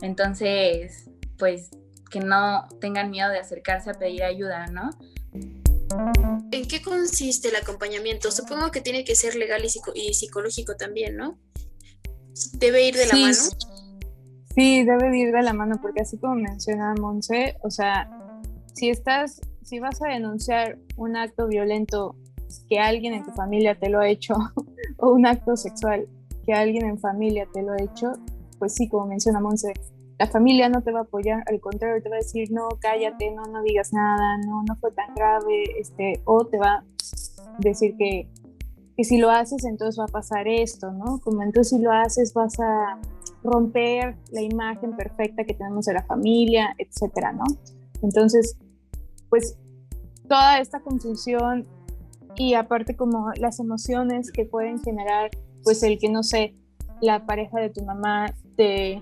[0.01, 1.71] Entonces, pues
[2.09, 4.89] que no tengan miedo de acercarse a pedir ayuda, ¿no?
[6.51, 8.31] ¿En qué consiste el acompañamiento?
[8.31, 11.37] Supongo que tiene que ser legal y, psicológico también, ¿no?
[12.53, 13.33] ¿Debe ir de la mano?
[14.55, 18.09] Sí, debe ir de la mano, porque así como menciona Monse, o sea,
[18.73, 22.15] si estás, si vas a denunciar un acto violento
[22.67, 24.33] que alguien en tu familia te lo ha hecho,
[24.97, 26.07] o un acto sexual
[26.45, 28.13] que alguien en familia te lo ha hecho,
[28.57, 29.73] pues sí, como menciona Monse,
[30.19, 33.31] la familia no te va a apoyar, al contrario, te va a decir, no, cállate,
[33.31, 36.83] no, no digas nada, no, no fue tan grave, este, o te va a
[37.59, 38.27] decir que,
[38.97, 41.21] que si lo haces, entonces va a pasar esto, ¿no?
[41.21, 42.99] Como entonces si lo haces, vas a
[43.45, 47.45] romper la imagen perfecta que tenemos de la familia, etcétera, ¿no?
[48.01, 48.57] Entonces,
[49.29, 49.57] pues
[50.27, 51.65] toda esta confusión
[52.35, 55.29] y aparte como las emociones que pueden generar,
[55.63, 56.55] pues el que no sé,
[56.99, 58.99] la pareja de tu mamá te,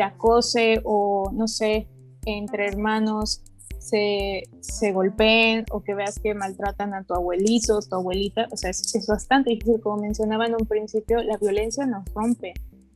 [0.00, 1.86] te acose o no sé,
[2.24, 3.42] entre hermanos
[3.78, 8.70] se, se, golpeen o que veas que maltratan a tu abuelito, tu abuelita, o sea,
[8.70, 12.54] es, es bastante difícil, como mencionaba en un principio, la violencia nos rompe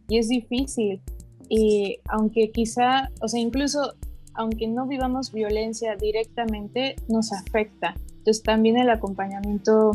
[0.09, 1.03] y es difícil.
[1.51, 3.93] Y aunque quizá, o sea, incluso
[4.33, 7.97] aunque no vivamos violencia directamente, nos afecta.
[8.17, 9.91] Entonces también el acompañamiento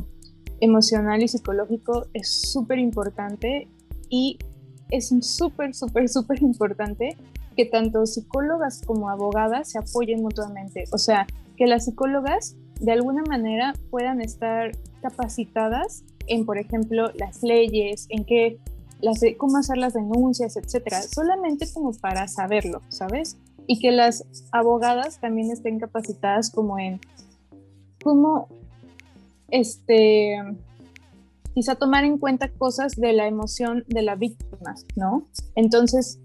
[0.60, 3.68] emocional y psicológico es súper importante
[4.10, 4.38] y
[4.89, 7.15] es súper, súper, súper importante
[7.55, 10.85] que tanto psicólogas como abogadas se apoyen mutuamente.
[10.91, 11.27] O sea,
[11.57, 14.71] que las psicólogas de alguna manera puedan estar
[15.01, 18.59] capacitadas en, por ejemplo, las leyes, en qué
[19.01, 23.37] las, cómo hacer las denuncias, etcétera, solamente como para saberlo, ¿sabes?
[23.67, 26.99] Y que las abogadas también estén capacitadas como en
[28.03, 28.47] cómo,
[29.49, 30.37] este,
[31.53, 35.27] quizá tomar en cuenta cosas de la emoción de la víctima, ¿no?
[35.55, 36.19] Entonces,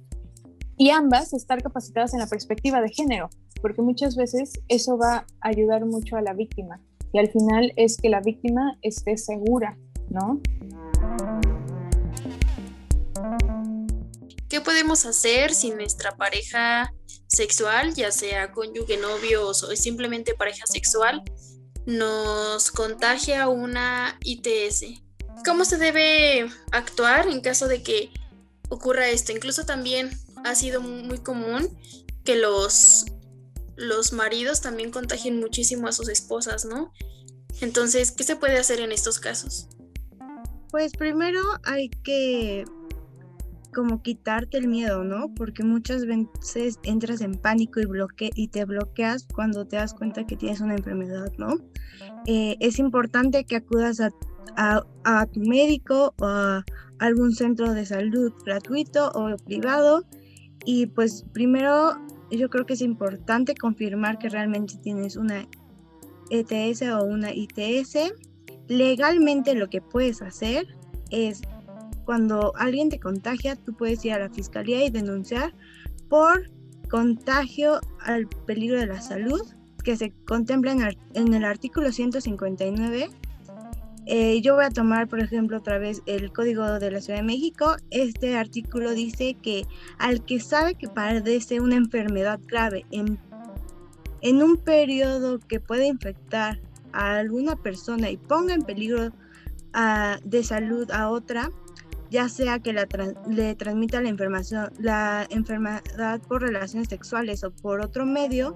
[0.76, 3.30] y ambas estar capacitadas en la perspectiva de género,
[3.62, 6.80] porque muchas veces eso va a ayudar mucho a la víctima
[7.12, 9.78] y al final es que la víctima esté segura,
[10.10, 10.40] ¿no?
[14.48, 16.92] ¿Qué podemos hacer si nuestra pareja
[17.28, 21.22] sexual, ya sea cónyuge, novio o simplemente pareja sexual,
[21.86, 25.03] nos contagia una ITS?
[25.45, 28.11] ¿Cómo se debe actuar en caso de que
[28.68, 29.32] ocurra esto?
[29.32, 30.11] Incluso también
[30.45, 31.68] ha sido muy común
[32.24, 33.07] que los,
[33.76, 36.93] los maridos también contagien muchísimo a sus esposas, ¿no?
[37.61, 39.68] Entonces, ¿qué se puede hacer en estos casos?
[40.70, 42.64] Pues primero hay que
[43.74, 45.35] como quitarte el miedo, ¿no?
[45.35, 50.26] Porque muchas veces entras en pánico y, bloque y te bloqueas cuando te das cuenta
[50.26, 51.57] que tienes una enfermedad, ¿no?
[52.26, 54.11] Eh, es importante que acudas a,
[54.57, 56.64] a, tu médico o a
[56.99, 60.05] algún centro de salud gratuito o privado
[60.64, 61.97] y pues primero
[62.30, 65.47] yo creo que es importante confirmar que realmente tienes una
[66.30, 68.14] ETS o una ITS.
[68.68, 70.66] Legalmente lo que puedes hacer
[71.11, 71.42] es
[72.05, 75.55] cuando alguien te contagia, tú puedes ir a la fiscalía y denunciar
[76.09, 76.51] por
[76.90, 79.42] contagio al peligro de la salud
[79.82, 80.72] que se contempla
[81.14, 83.11] en, el artículo 159.
[84.07, 87.24] Eh, yo voy a tomar, por ejemplo, otra vez el Código de la Ciudad de
[87.24, 87.76] México.
[87.90, 89.66] Este artículo dice que
[89.98, 93.18] al que sabe que padece una enfermedad grave en,
[94.42, 96.61] un periodo que puede infectar
[96.92, 99.11] a alguna persona y ponga en peligro
[99.72, 101.50] ah, de salud a otra,
[102.11, 102.86] ya sea que la
[103.28, 108.55] le transmita la enfermedad por relaciones sexuales o por otro medio,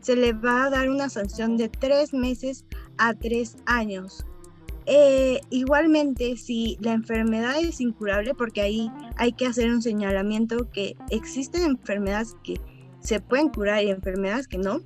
[0.00, 2.64] se le va a dar una sanción de tres meses
[2.98, 4.26] a tres años.
[4.92, 10.96] Eh, igualmente, si la enfermedad es incurable, porque ahí hay que hacer un señalamiento que
[11.10, 12.60] existen enfermedades que
[12.98, 14.80] se pueden curar y enfermedades que no.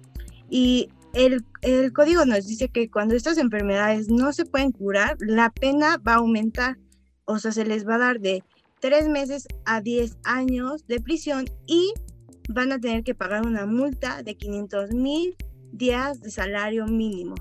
[0.51, 5.49] Y el, el, código nos dice que cuando estas enfermedades no se pueden curar, la
[5.49, 6.77] pena va a aumentar.
[7.25, 8.45] O sea, se les va a dar de
[8.81, 11.95] tres meses a 10 años de prisión y
[12.51, 15.35] van a tener que pagar una multa de 500 mil
[15.73, 17.37] días de salario mínimo.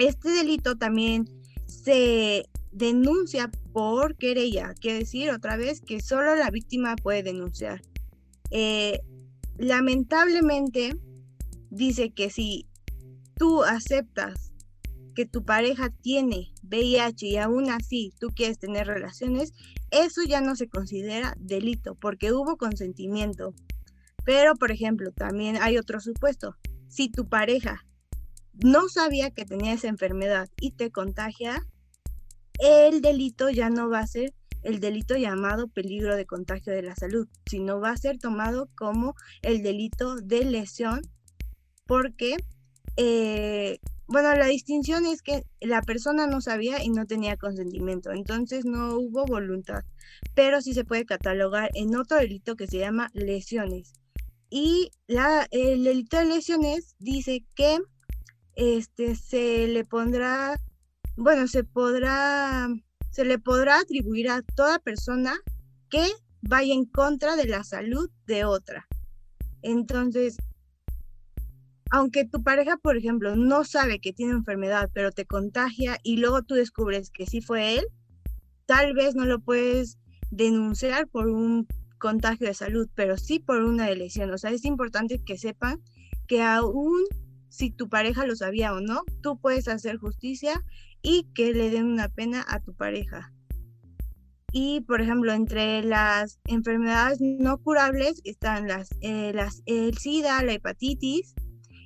[0.00, 1.37] Este delito también
[1.82, 7.82] se denuncia por querella, quiere decir otra vez que solo la víctima puede denunciar.
[8.50, 9.00] Eh,
[9.56, 10.96] lamentablemente
[11.70, 12.66] dice que si
[13.36, 14.52] tú aceptas
[15.14, 19.52] que tu pareja tiene VIH y aún así tú quieres tener relaciones,
[19.90, 23.54] eso ya no se considera delito porque hubo consentimiento.
[24.24, 26.54] Pero, por ejemplo, también hay otro supuesto.
[26.88, 27.84] Si tu pareja
[28.58, 31.66] no sabía que tenía esa enfermedad y te contagia,
[32.58, 36.96] el delito ya no va a ser el delito llamado peligro de contagio de la
[36.96, 41.00] salud, sino va a ser tomado como el delito de lesión
[41.86, 42.36] porque,
[42.96, 48.64] eh, bueno, la distinción es que la persona no sabía y no tenía consentimiento, entonces
[48.64, 49.84] no hubo voluntad,
[50.34, 53.92] pero sí se puede catalogar en otro delito que se llama lesiones.
[54.50, 57.78] Y la, el delito de lesiones dice que
[58.58, 60.60] este, se le pondrá,
[61.16, 62.68] bueno, se podrá,
[63.12, 65.32] se le podrá atribuir a toda persona
[65.88, 66.04] que
[66.42, 68.88] vaya en contra de la salud de otra.
[69.62, 70.38] Entonces,
[71.90, 76.42] aunque tu pareja, por ejemplo, no sabe que tiene enfermedad, pero te contagia y luego
[76.42, 77.86] tú descubres que sí fue él,
[78.66, 79.98] tal vez no lo puedes
[80.32, 84.32] denunciar por un contagio de salud, pero sí por una lesión.
[84.32, 85.80] O sea, es importante que sepan
[86.26, 87.04] que aún
[87.48, 90.62] si tu pareja lo sabía o no, tú puedes hacer justicia
[91.02, 93.32] y que le den una pena a tu pareja.
[94.52, 100.54] Y, por ejemplo, entre las enfermedades no curables están las, eh, las, el SIDA, la
[100.54, 101.34] hepatitis,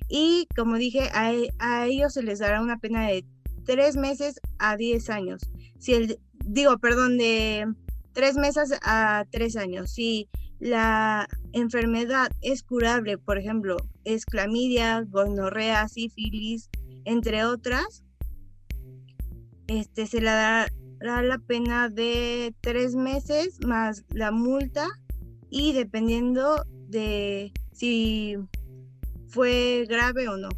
[0.07, 3.25] y como dije, a, a, ellos se les dará una pena de
[3.65, 5.41] tres meses a diez años.
[5.79, 7.67] Si el, digo, perdón, de
[8.13, 9.91] tres meses a tres años.
[9.91, 16.69] Si la enfermedad es curable, por ejemplo, es clamidia, gonorrea, sífilis,
[17.05, 18.03] entre otras,
[19.67, 20.67] este, se le dará
[20.99, 24.87] la pena de tres meses más la multa
[25.49, 28.35] y dependiendo de si
[29.27, 30.49] fue grave o no.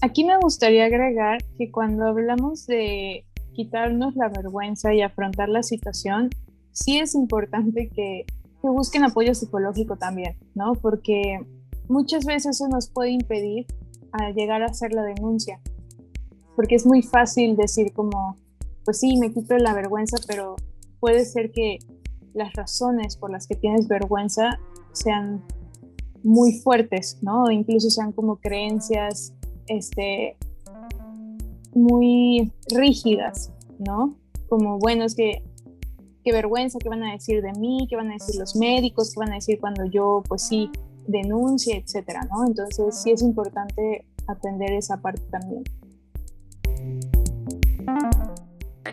[0.00, 6.30] Aquí me gustaría agregar que cuando hablamos de quitarnos la vergüenza y afrontar la situación,
[6.72, 8.24] sí es importante que,
[8.62, 10.74] busquen apoyo psicológico también, ¿no?
[10.74, 11.40] Porque
[11.88, 13.66] muchas veces eso nos puede impedir
[14.12, 15.60] a llegar a hacer la denuncia.
[16.54, 18.36] Porque es muy fácil decir como,
[18.84, 20.54] pues sí, me quito la vergüenza, pero
[21.00, 21.78] puede ser que
[22.34, 24.60] las razones por las que tienes vergüenza
[24.92, 25.42] sean
[26.22, 27.50] muy fuertes, ¿no?
[27.50, 29.34] Incluso sean como creencias
[29.66, 30.36] este,
[31.74, 34.14] muy rígidas, ¿no?
[34.48, 35.42] Como, bueno, es que
[36.24, 39.20] qué vergüenza, qué van a decir de mí, qué van a decir los médicos, qué
[39.20, 40.70] van a decir cuando yo, pues sí,
[41.06, 42.46] denuncie, etcétera, ¿no?
[42.46, 45.64] Entonces sí es importante atender esa parte también.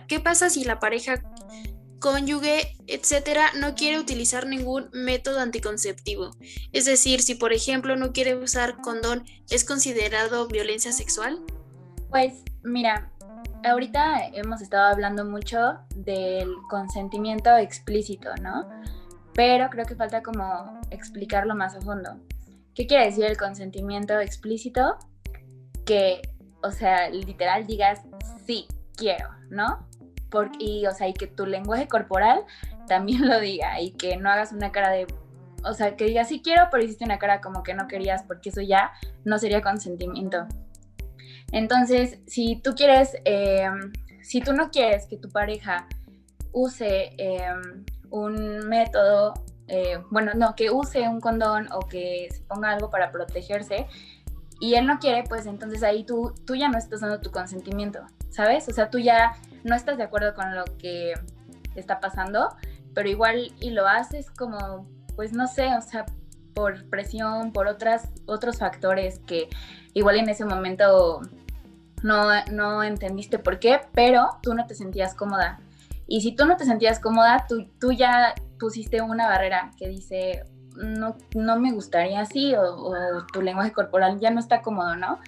[0.07, 1.21] ¿Qué pasa si la pareja,
[1.99, 6.31] cónyuge, etcétera, no quiere utilizar ningún método anticonceptivo?
[6.71, 11.39] Es decir, si por ejemplo no quiere usar condón, ¿es considerado violencia sexual?
[12.09, 13.11] Pues mira,
[13.63, 18.67] ahorita hemos estado hablando mucho del consentimiento explícito, ¿no?
[19.33, 22.17] Pero creo que falta como explicarlo más a fondo.
[22.75, 24.97] ¿Qué quiere decir el consentimiento explícito?
[25.85, 26.21] Que,
[26.63, 28.01] o sea, literal digas,
[28.45, 29.87] sí, quiero, ¿no?
[30.29, 32.43] Porque, y, o sea, y que tu lenguaje corporal
[32.87, 35.07] también lo diga y que no hagas una cara de,
[35.63, 38.49] o sea, que digas sí quiero, pero hiciste una cara como que no querías, porque
[38.49, 38.91] eso ya
[39.25, 40.47] no sería consentimiento.
[41.51, 43.91] Entonces, si tú quieres, em,
[44.21, 45.87] si tú no quieres que tu pareja
[46.51, 49.33] use em, un método,
[49.67, 53.87] eh, bueno, no, que use un condón o que se ponga algo para protegerse,
[54.59, 58.01] y él no quiere, pues entonces ahí tú, tú ya no estás dando tu consentimiento,
[58.29, 58.67] ¿sabes?
[58.67, 59.33] O sea, tú ya
[59.63, 61.13] no estás de acuerdo con lo que
[61.75, 62.49] está pasando,
[62.93, 66.05] pero igual y lo haces como, pues no sé, o sea,
[66.53, 69.49] por presión, por otras, otros factores que
[69.93, 71.21] igual en ese momento
[72.03, 75.59] no, no entendiste por qué, pero tú no te sentías cómoda.
[76.07, 80.43] Y si tú no te sentías cómoda, tú, tú ya pusiste una barrera que dice,
[80.75, 85.19] no, no me gustaría así, o, tu lenguaje corporal ya no está cómodo, ¿no?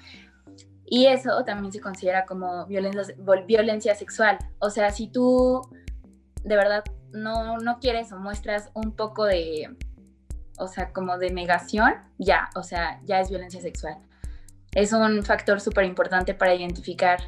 [0.86, 3.16] Y eso también se considera como violencia,
[3.48, 4.38] violencia sexual.
[4.60, 5.62] O sea, si tú
[6.44, 9.70] de verdad no, no quieres o muestras un poco de,
[10.62, 13.98] o sea, como de negación, ya, o sea, ya es violencia sexual.
[14.74, 17.20] Es un factor súper importante para identificar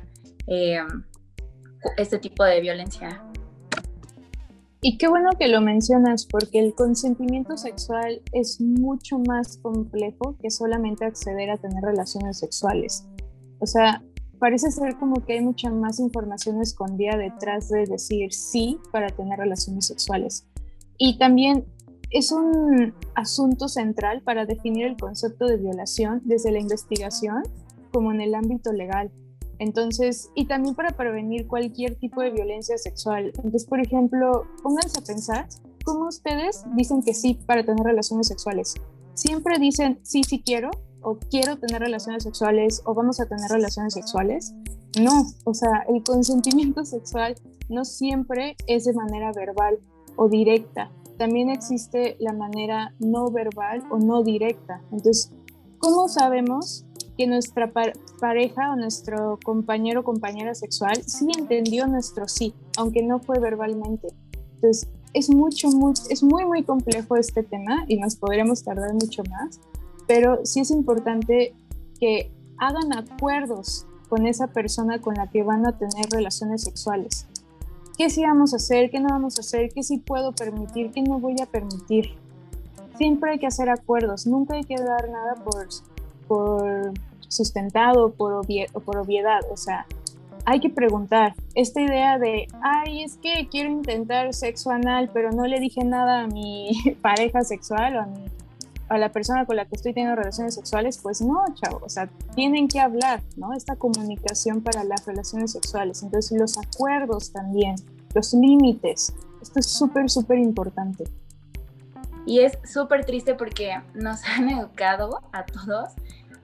[0.47, 0.79] eh,
[1.97, 3.21] este tipo de violencia.
[4.81, 10.51] Y qué bueno que lo mencionas, porque el consentimiento sexual es mucho más complejo que
[10.51, 13.05] solamente acceder a tener relaciones sexuales.
[13.59, 14.03] O sea,
[14.39, 19.39] parece ser como que hay mucha más información escondida detrás de decir sí para tener
[19.39, 20.45] relaciones sexuales.
[20.97, 21.65] Y también
[22.13, 27.43] es un asunto central para definir el concepto de violación desde la investigación
[27.91, 29.11] como en el ámbito legal.
[29.59, 33.31] Entonces, y también para prevenir cualquier tipo de violencia sexual.
[33.35, 35.47] Entonces, por ejemplo, pónganse a pensar
[35.83, 38.75] cómo ustedes dicen que sí para tener relaciones sexuales.
[39.13, 43.93] Siempre dicen sí, sí quiero, o quiero tener relaciones sexuales o vamos a tener relaciones
[43.93, 44.53] sexuales.
[45.01, 47.35] No, o sea, el consentimiento sexual
[47.69, 49.79] no siempre es de manera verbal
[50.15, 50.91] o directa.
[51.17, 54.81] También existe la manera no verbal o no directa.
[54.91, 55.31] Entonces,
[55.77, 56.85] ¿cómo sabemos
[57.17, 57.71] que nuestra
[58.19, 64.07] pareja o nuestro compañero o compañera sexual sí entendió nuestro sí, aunque no fue verbalmente?
[64.55, 69.23] Entonces, es mucho, muy, es muy, muy complejo este tema y nos podríamos tardar mucho
[69.29, 69.59] más
[70.07, 71.55] pero sí es importante
[71.99, 77.27] que hagan acuerdos con esa persona con la que van a tener relaciones sexuales.
[77.97, 78.89] ¿Qué sí vamos a hacer?
[78.89, 79.69] ¿Qué no vamos a hacer?
[79.73, 80.91] ¿Qué sí puedo permitir?
[80.91, 82.15] ¿Qué no voy a permitir?
[82.97, 85.67] Siempre hay que hacer acuerdos, nunca hay que dar nada por,
[86.27, 86.93] por
[87.27, 88.45] sustentado por
[88.83, 89.41] por obviedad.
[89.51, 89.85] O sea,
[90.45, 91.35] hay que preguntar.
[91.55, 96.23] Esta idea de, ay, es que quiero intentar sexo anal, pero no le dije nada
[96.23, 96.71] a mi
[97.01, 98.25] pareja sexual o a mi
[98.93, 102.07] a la persona con la que estoy teniendo relaciones sexuales, pues no, chavo, o sea,
[102.35, 103.53] tienen que hablar, ¿no?
[103.53, 106.03] Esta comunicación para las relaciones sexuales.
[106.03, 107.75] Entonces, los acuerdos también,
[108.13, 111.05] los límites, esto es súper, súper importante.
[112.27, 115.89] Y es súper triste porque nos han educado a todos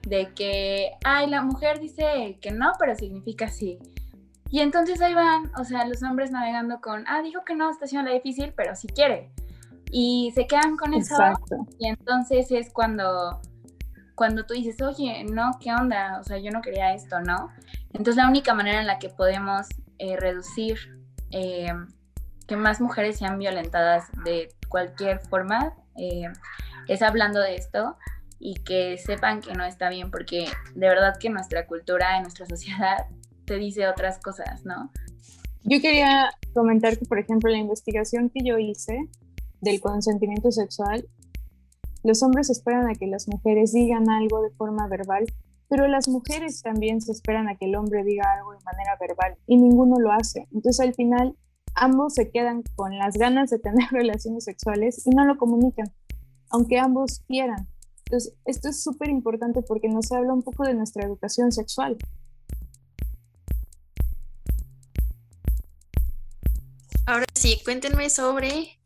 [0.02, 3.78] de que, ay, la mujer dice que no, pero significa sí.
[4.50, 7.84] Y entonces ahí van, o sea, los hombres navegando con, ah, dijo que no, está
[7.84, 9.30] haciendo la difícil, pero sí quiere
[9.90, 11.16] y se quedan con eso
[11.78, 13.40] y entonces es cuando
[14.20, 16.18] cuando tú dices, oye, no, ¿qué onda?
[16.20, 17.48] O sea, yo no quería esto, ¿no?
[17.94, 19.66] Entonces la única manera en la que podemos
[19.98, 20.76] eh, reducir
[21.30, 21.72] eh,
[22.46, 26.28] que más mujeres sean violentadas de cualquier forma eh,
[26.86, 27.96] es hablando de esto
[28.38, 32.44] y que sepan que no está bien, porque de verdad que nuestra cultura, en nuestra
[32.44, 33.06] sociedad,
[33.46, 34.90] te dice otras cosas, ¿no?
[35.62, 39.08] Yo quería comentar que, por ejemplo, la investigación que yo hice
[39.60, 41.06] del consentimiento sexual,
[42.02, 45.26] los hombres esperan a que las mujeres digan algo de forma verbal,
[45.68, 49.36] pero las mujeres también se esperan a que el hombre diga algo de manera verbal
[49.46, 50.48] y ninguno lo hace.
[50.52, 51.36] Entonces al final
[51.74, 55.92] ambos se quedan con las ganas de tener relaciones sexuales y no lo comunican,
[56.50, 57.68] aunque ambos quieran.
[58.06, 61.98] Entonces esto es súper importante porque nos habla un poco de nuestra educación sexual.
[67.06, 68.78] Ahora sí, cuéntenme sobre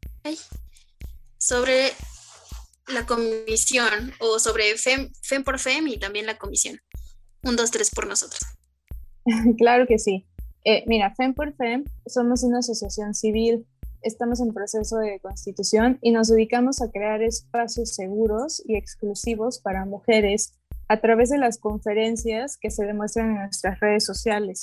[1.44, 1.90] sobre
[2.88, 6.78] la comisión o sobre FEM, FEM por FEM y también la comisión.
[7.42, 8.40] Un, dos, tres por nosotros.
[9.58, 10.26] claro que sí.
[10.64, 13.66] Eh, mira, FEM por FEM somos una asociación civil,
[14.00, 19.84] estamos en proceso de constitución y nos dedicamos a crear espacios seguros y exclusivos para
[19.84, 20.54] mujeres
[20.88, 24.62] a través de las conferencias que se demuestran en nuestras redes sociales.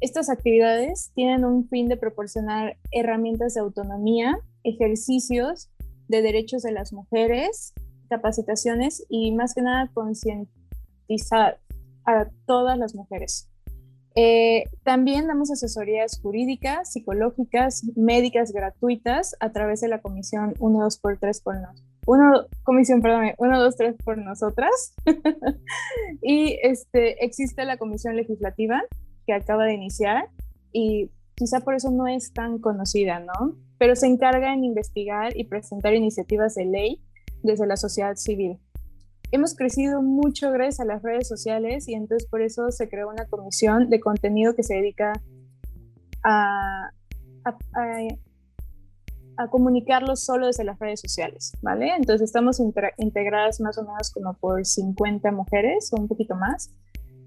[0.00, 5.70] Estas actividades tienen un fin de proporcionar herramientas de autonomía, ejercicios
[6.10, 7.72] de derechos de las mujeres,
[8.08, 11.60] capacitaciones y más que nada concientizar
[12.04, 13.48] a todas las mujeres.
[14.16, 20.98] Eh, también damos asesorías jurídicas, psicológicas, médicas gratuitas a través de la comisión 1, 2
[20.98, 21.86] por 3 por nosotros.
[22.06, 24.94] Uno, comisión, perdón, 1, 2, 3 por nosotras.
[26.22, 28.82] y este, existe la comisión legislativa
[29.26, 30.28] que acaba de iniciar
[30.72, 33.54] y quizá por eso no es tan conocida, ¿no?
[33.80, 37.00] Pero se encarga en investigar y presentar iniciativas de ley
[37.42, 38.58] desde la sociedad civil.
[39.32, 43.24] Hemos crecido mucho gracias a las redes sociales y entonces por eso se creó una
[43.24, 45.14] comisión de contenido que se dedica
[46.22, 46.90] a,
[49.38, 51.94] a, comunicarlo solo desde las redes sociales, ¿vale?
[51.96, 52.60] Entonces estamos
[52.98, 56.70] integradas más o menos como por 50 mujeres o un poquito más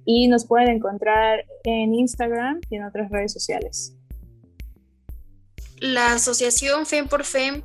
[0.06, 3.98] y nos pueden encontrar en Instagram y en otras redes sociales.
[5.84, 7.62] La asociación FEM por FEM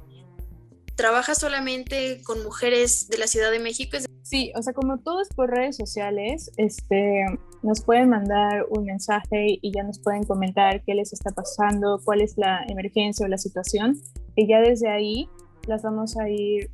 [0.96, 3.96] trabaja solamente con mujeres de la Ciudad de México.
[4.22, 7.26] Sí, o sea, como todo es por redes sociales, este,
[7.62, 12.20] nos pueden mandar un mensaje y ya nos pueden comentar qué les está pasando, cuál
[12.20, 13.96] es la emergencia o la situación,
[14.34, 15.28] y ya desde ahí
[15.68, 16.72] las vamos a ir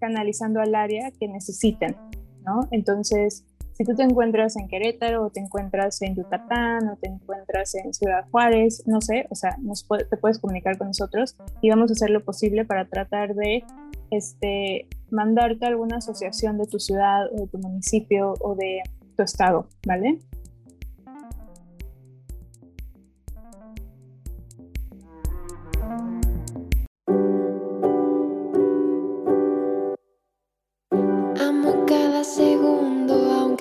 [0.00, 1.96] canalizando al área que necesiten,
[2.44, 2.66] ¿no?
[2.72, 3.44] Entonces,
[3.74, 7.92] si tú te encuentras en Querétaro o te encuentras en Yucatán o te encuentras en
[7.92, 11.94] Ciudad Juárez, no sé, o sea, nos te puedes comunicar con nosotros y vamos a
[11.94, 13.64] hacer lo posible para tratar de
[14.10, 18.80] este, mandarte a alguna asociación de tu ciudad o de tu municipio o de
[19.16, 20.18] tu estado, ¿vale?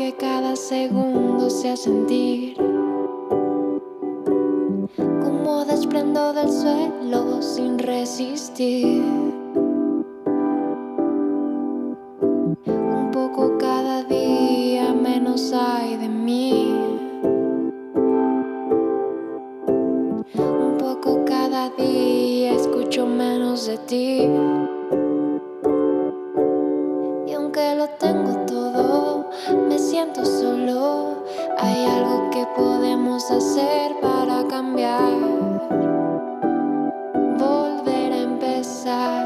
[0.03, 2.57] Aunque cada segundo sea sentir.
[4.97, 9.32] Como desprendo del suelo sin resistir.
[38.85, 39.22] Empezar.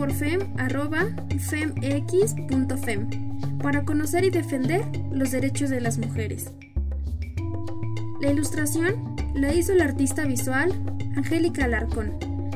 [0.57, 1.07] arroba
[1.39, 3.09] femx.fem
[3.59, 6.53] para conocer y defender los derechos de las mujeres.
[8.21, 10.73] La ilustración la hizo la artista visual
[11.17, 12.13] Angélica Alarcón,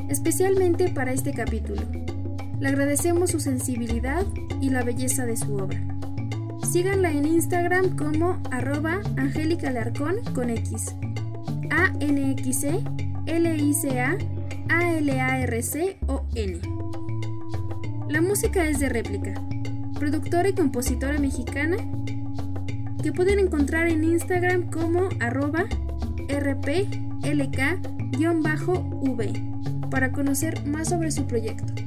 [0.08, 1.82] especialmente para este capítulo.
[2.60, 4.24] Le agradecemos su sensibilidad
[4.60, 5.80] y la belleza de su obra.
[6.70, 9.72] Síganla en Instagram como arroba Angélica
[10.34, 10.94] con X.
[11.70, 12.84] a n x e
[13.26, 14.18] l i c a
[14.68, 16.60] a l a r c o n
[18.10, 19.40] La música es de réplica,
[19.98, 21.78] productora y compositora mexicana
[23.02, 25.64] que pueden encontrar en Instagram como arroba
[26.28, 27.30] rplk-v
[29.90, 31.79] para conocer más sobre su proyecto.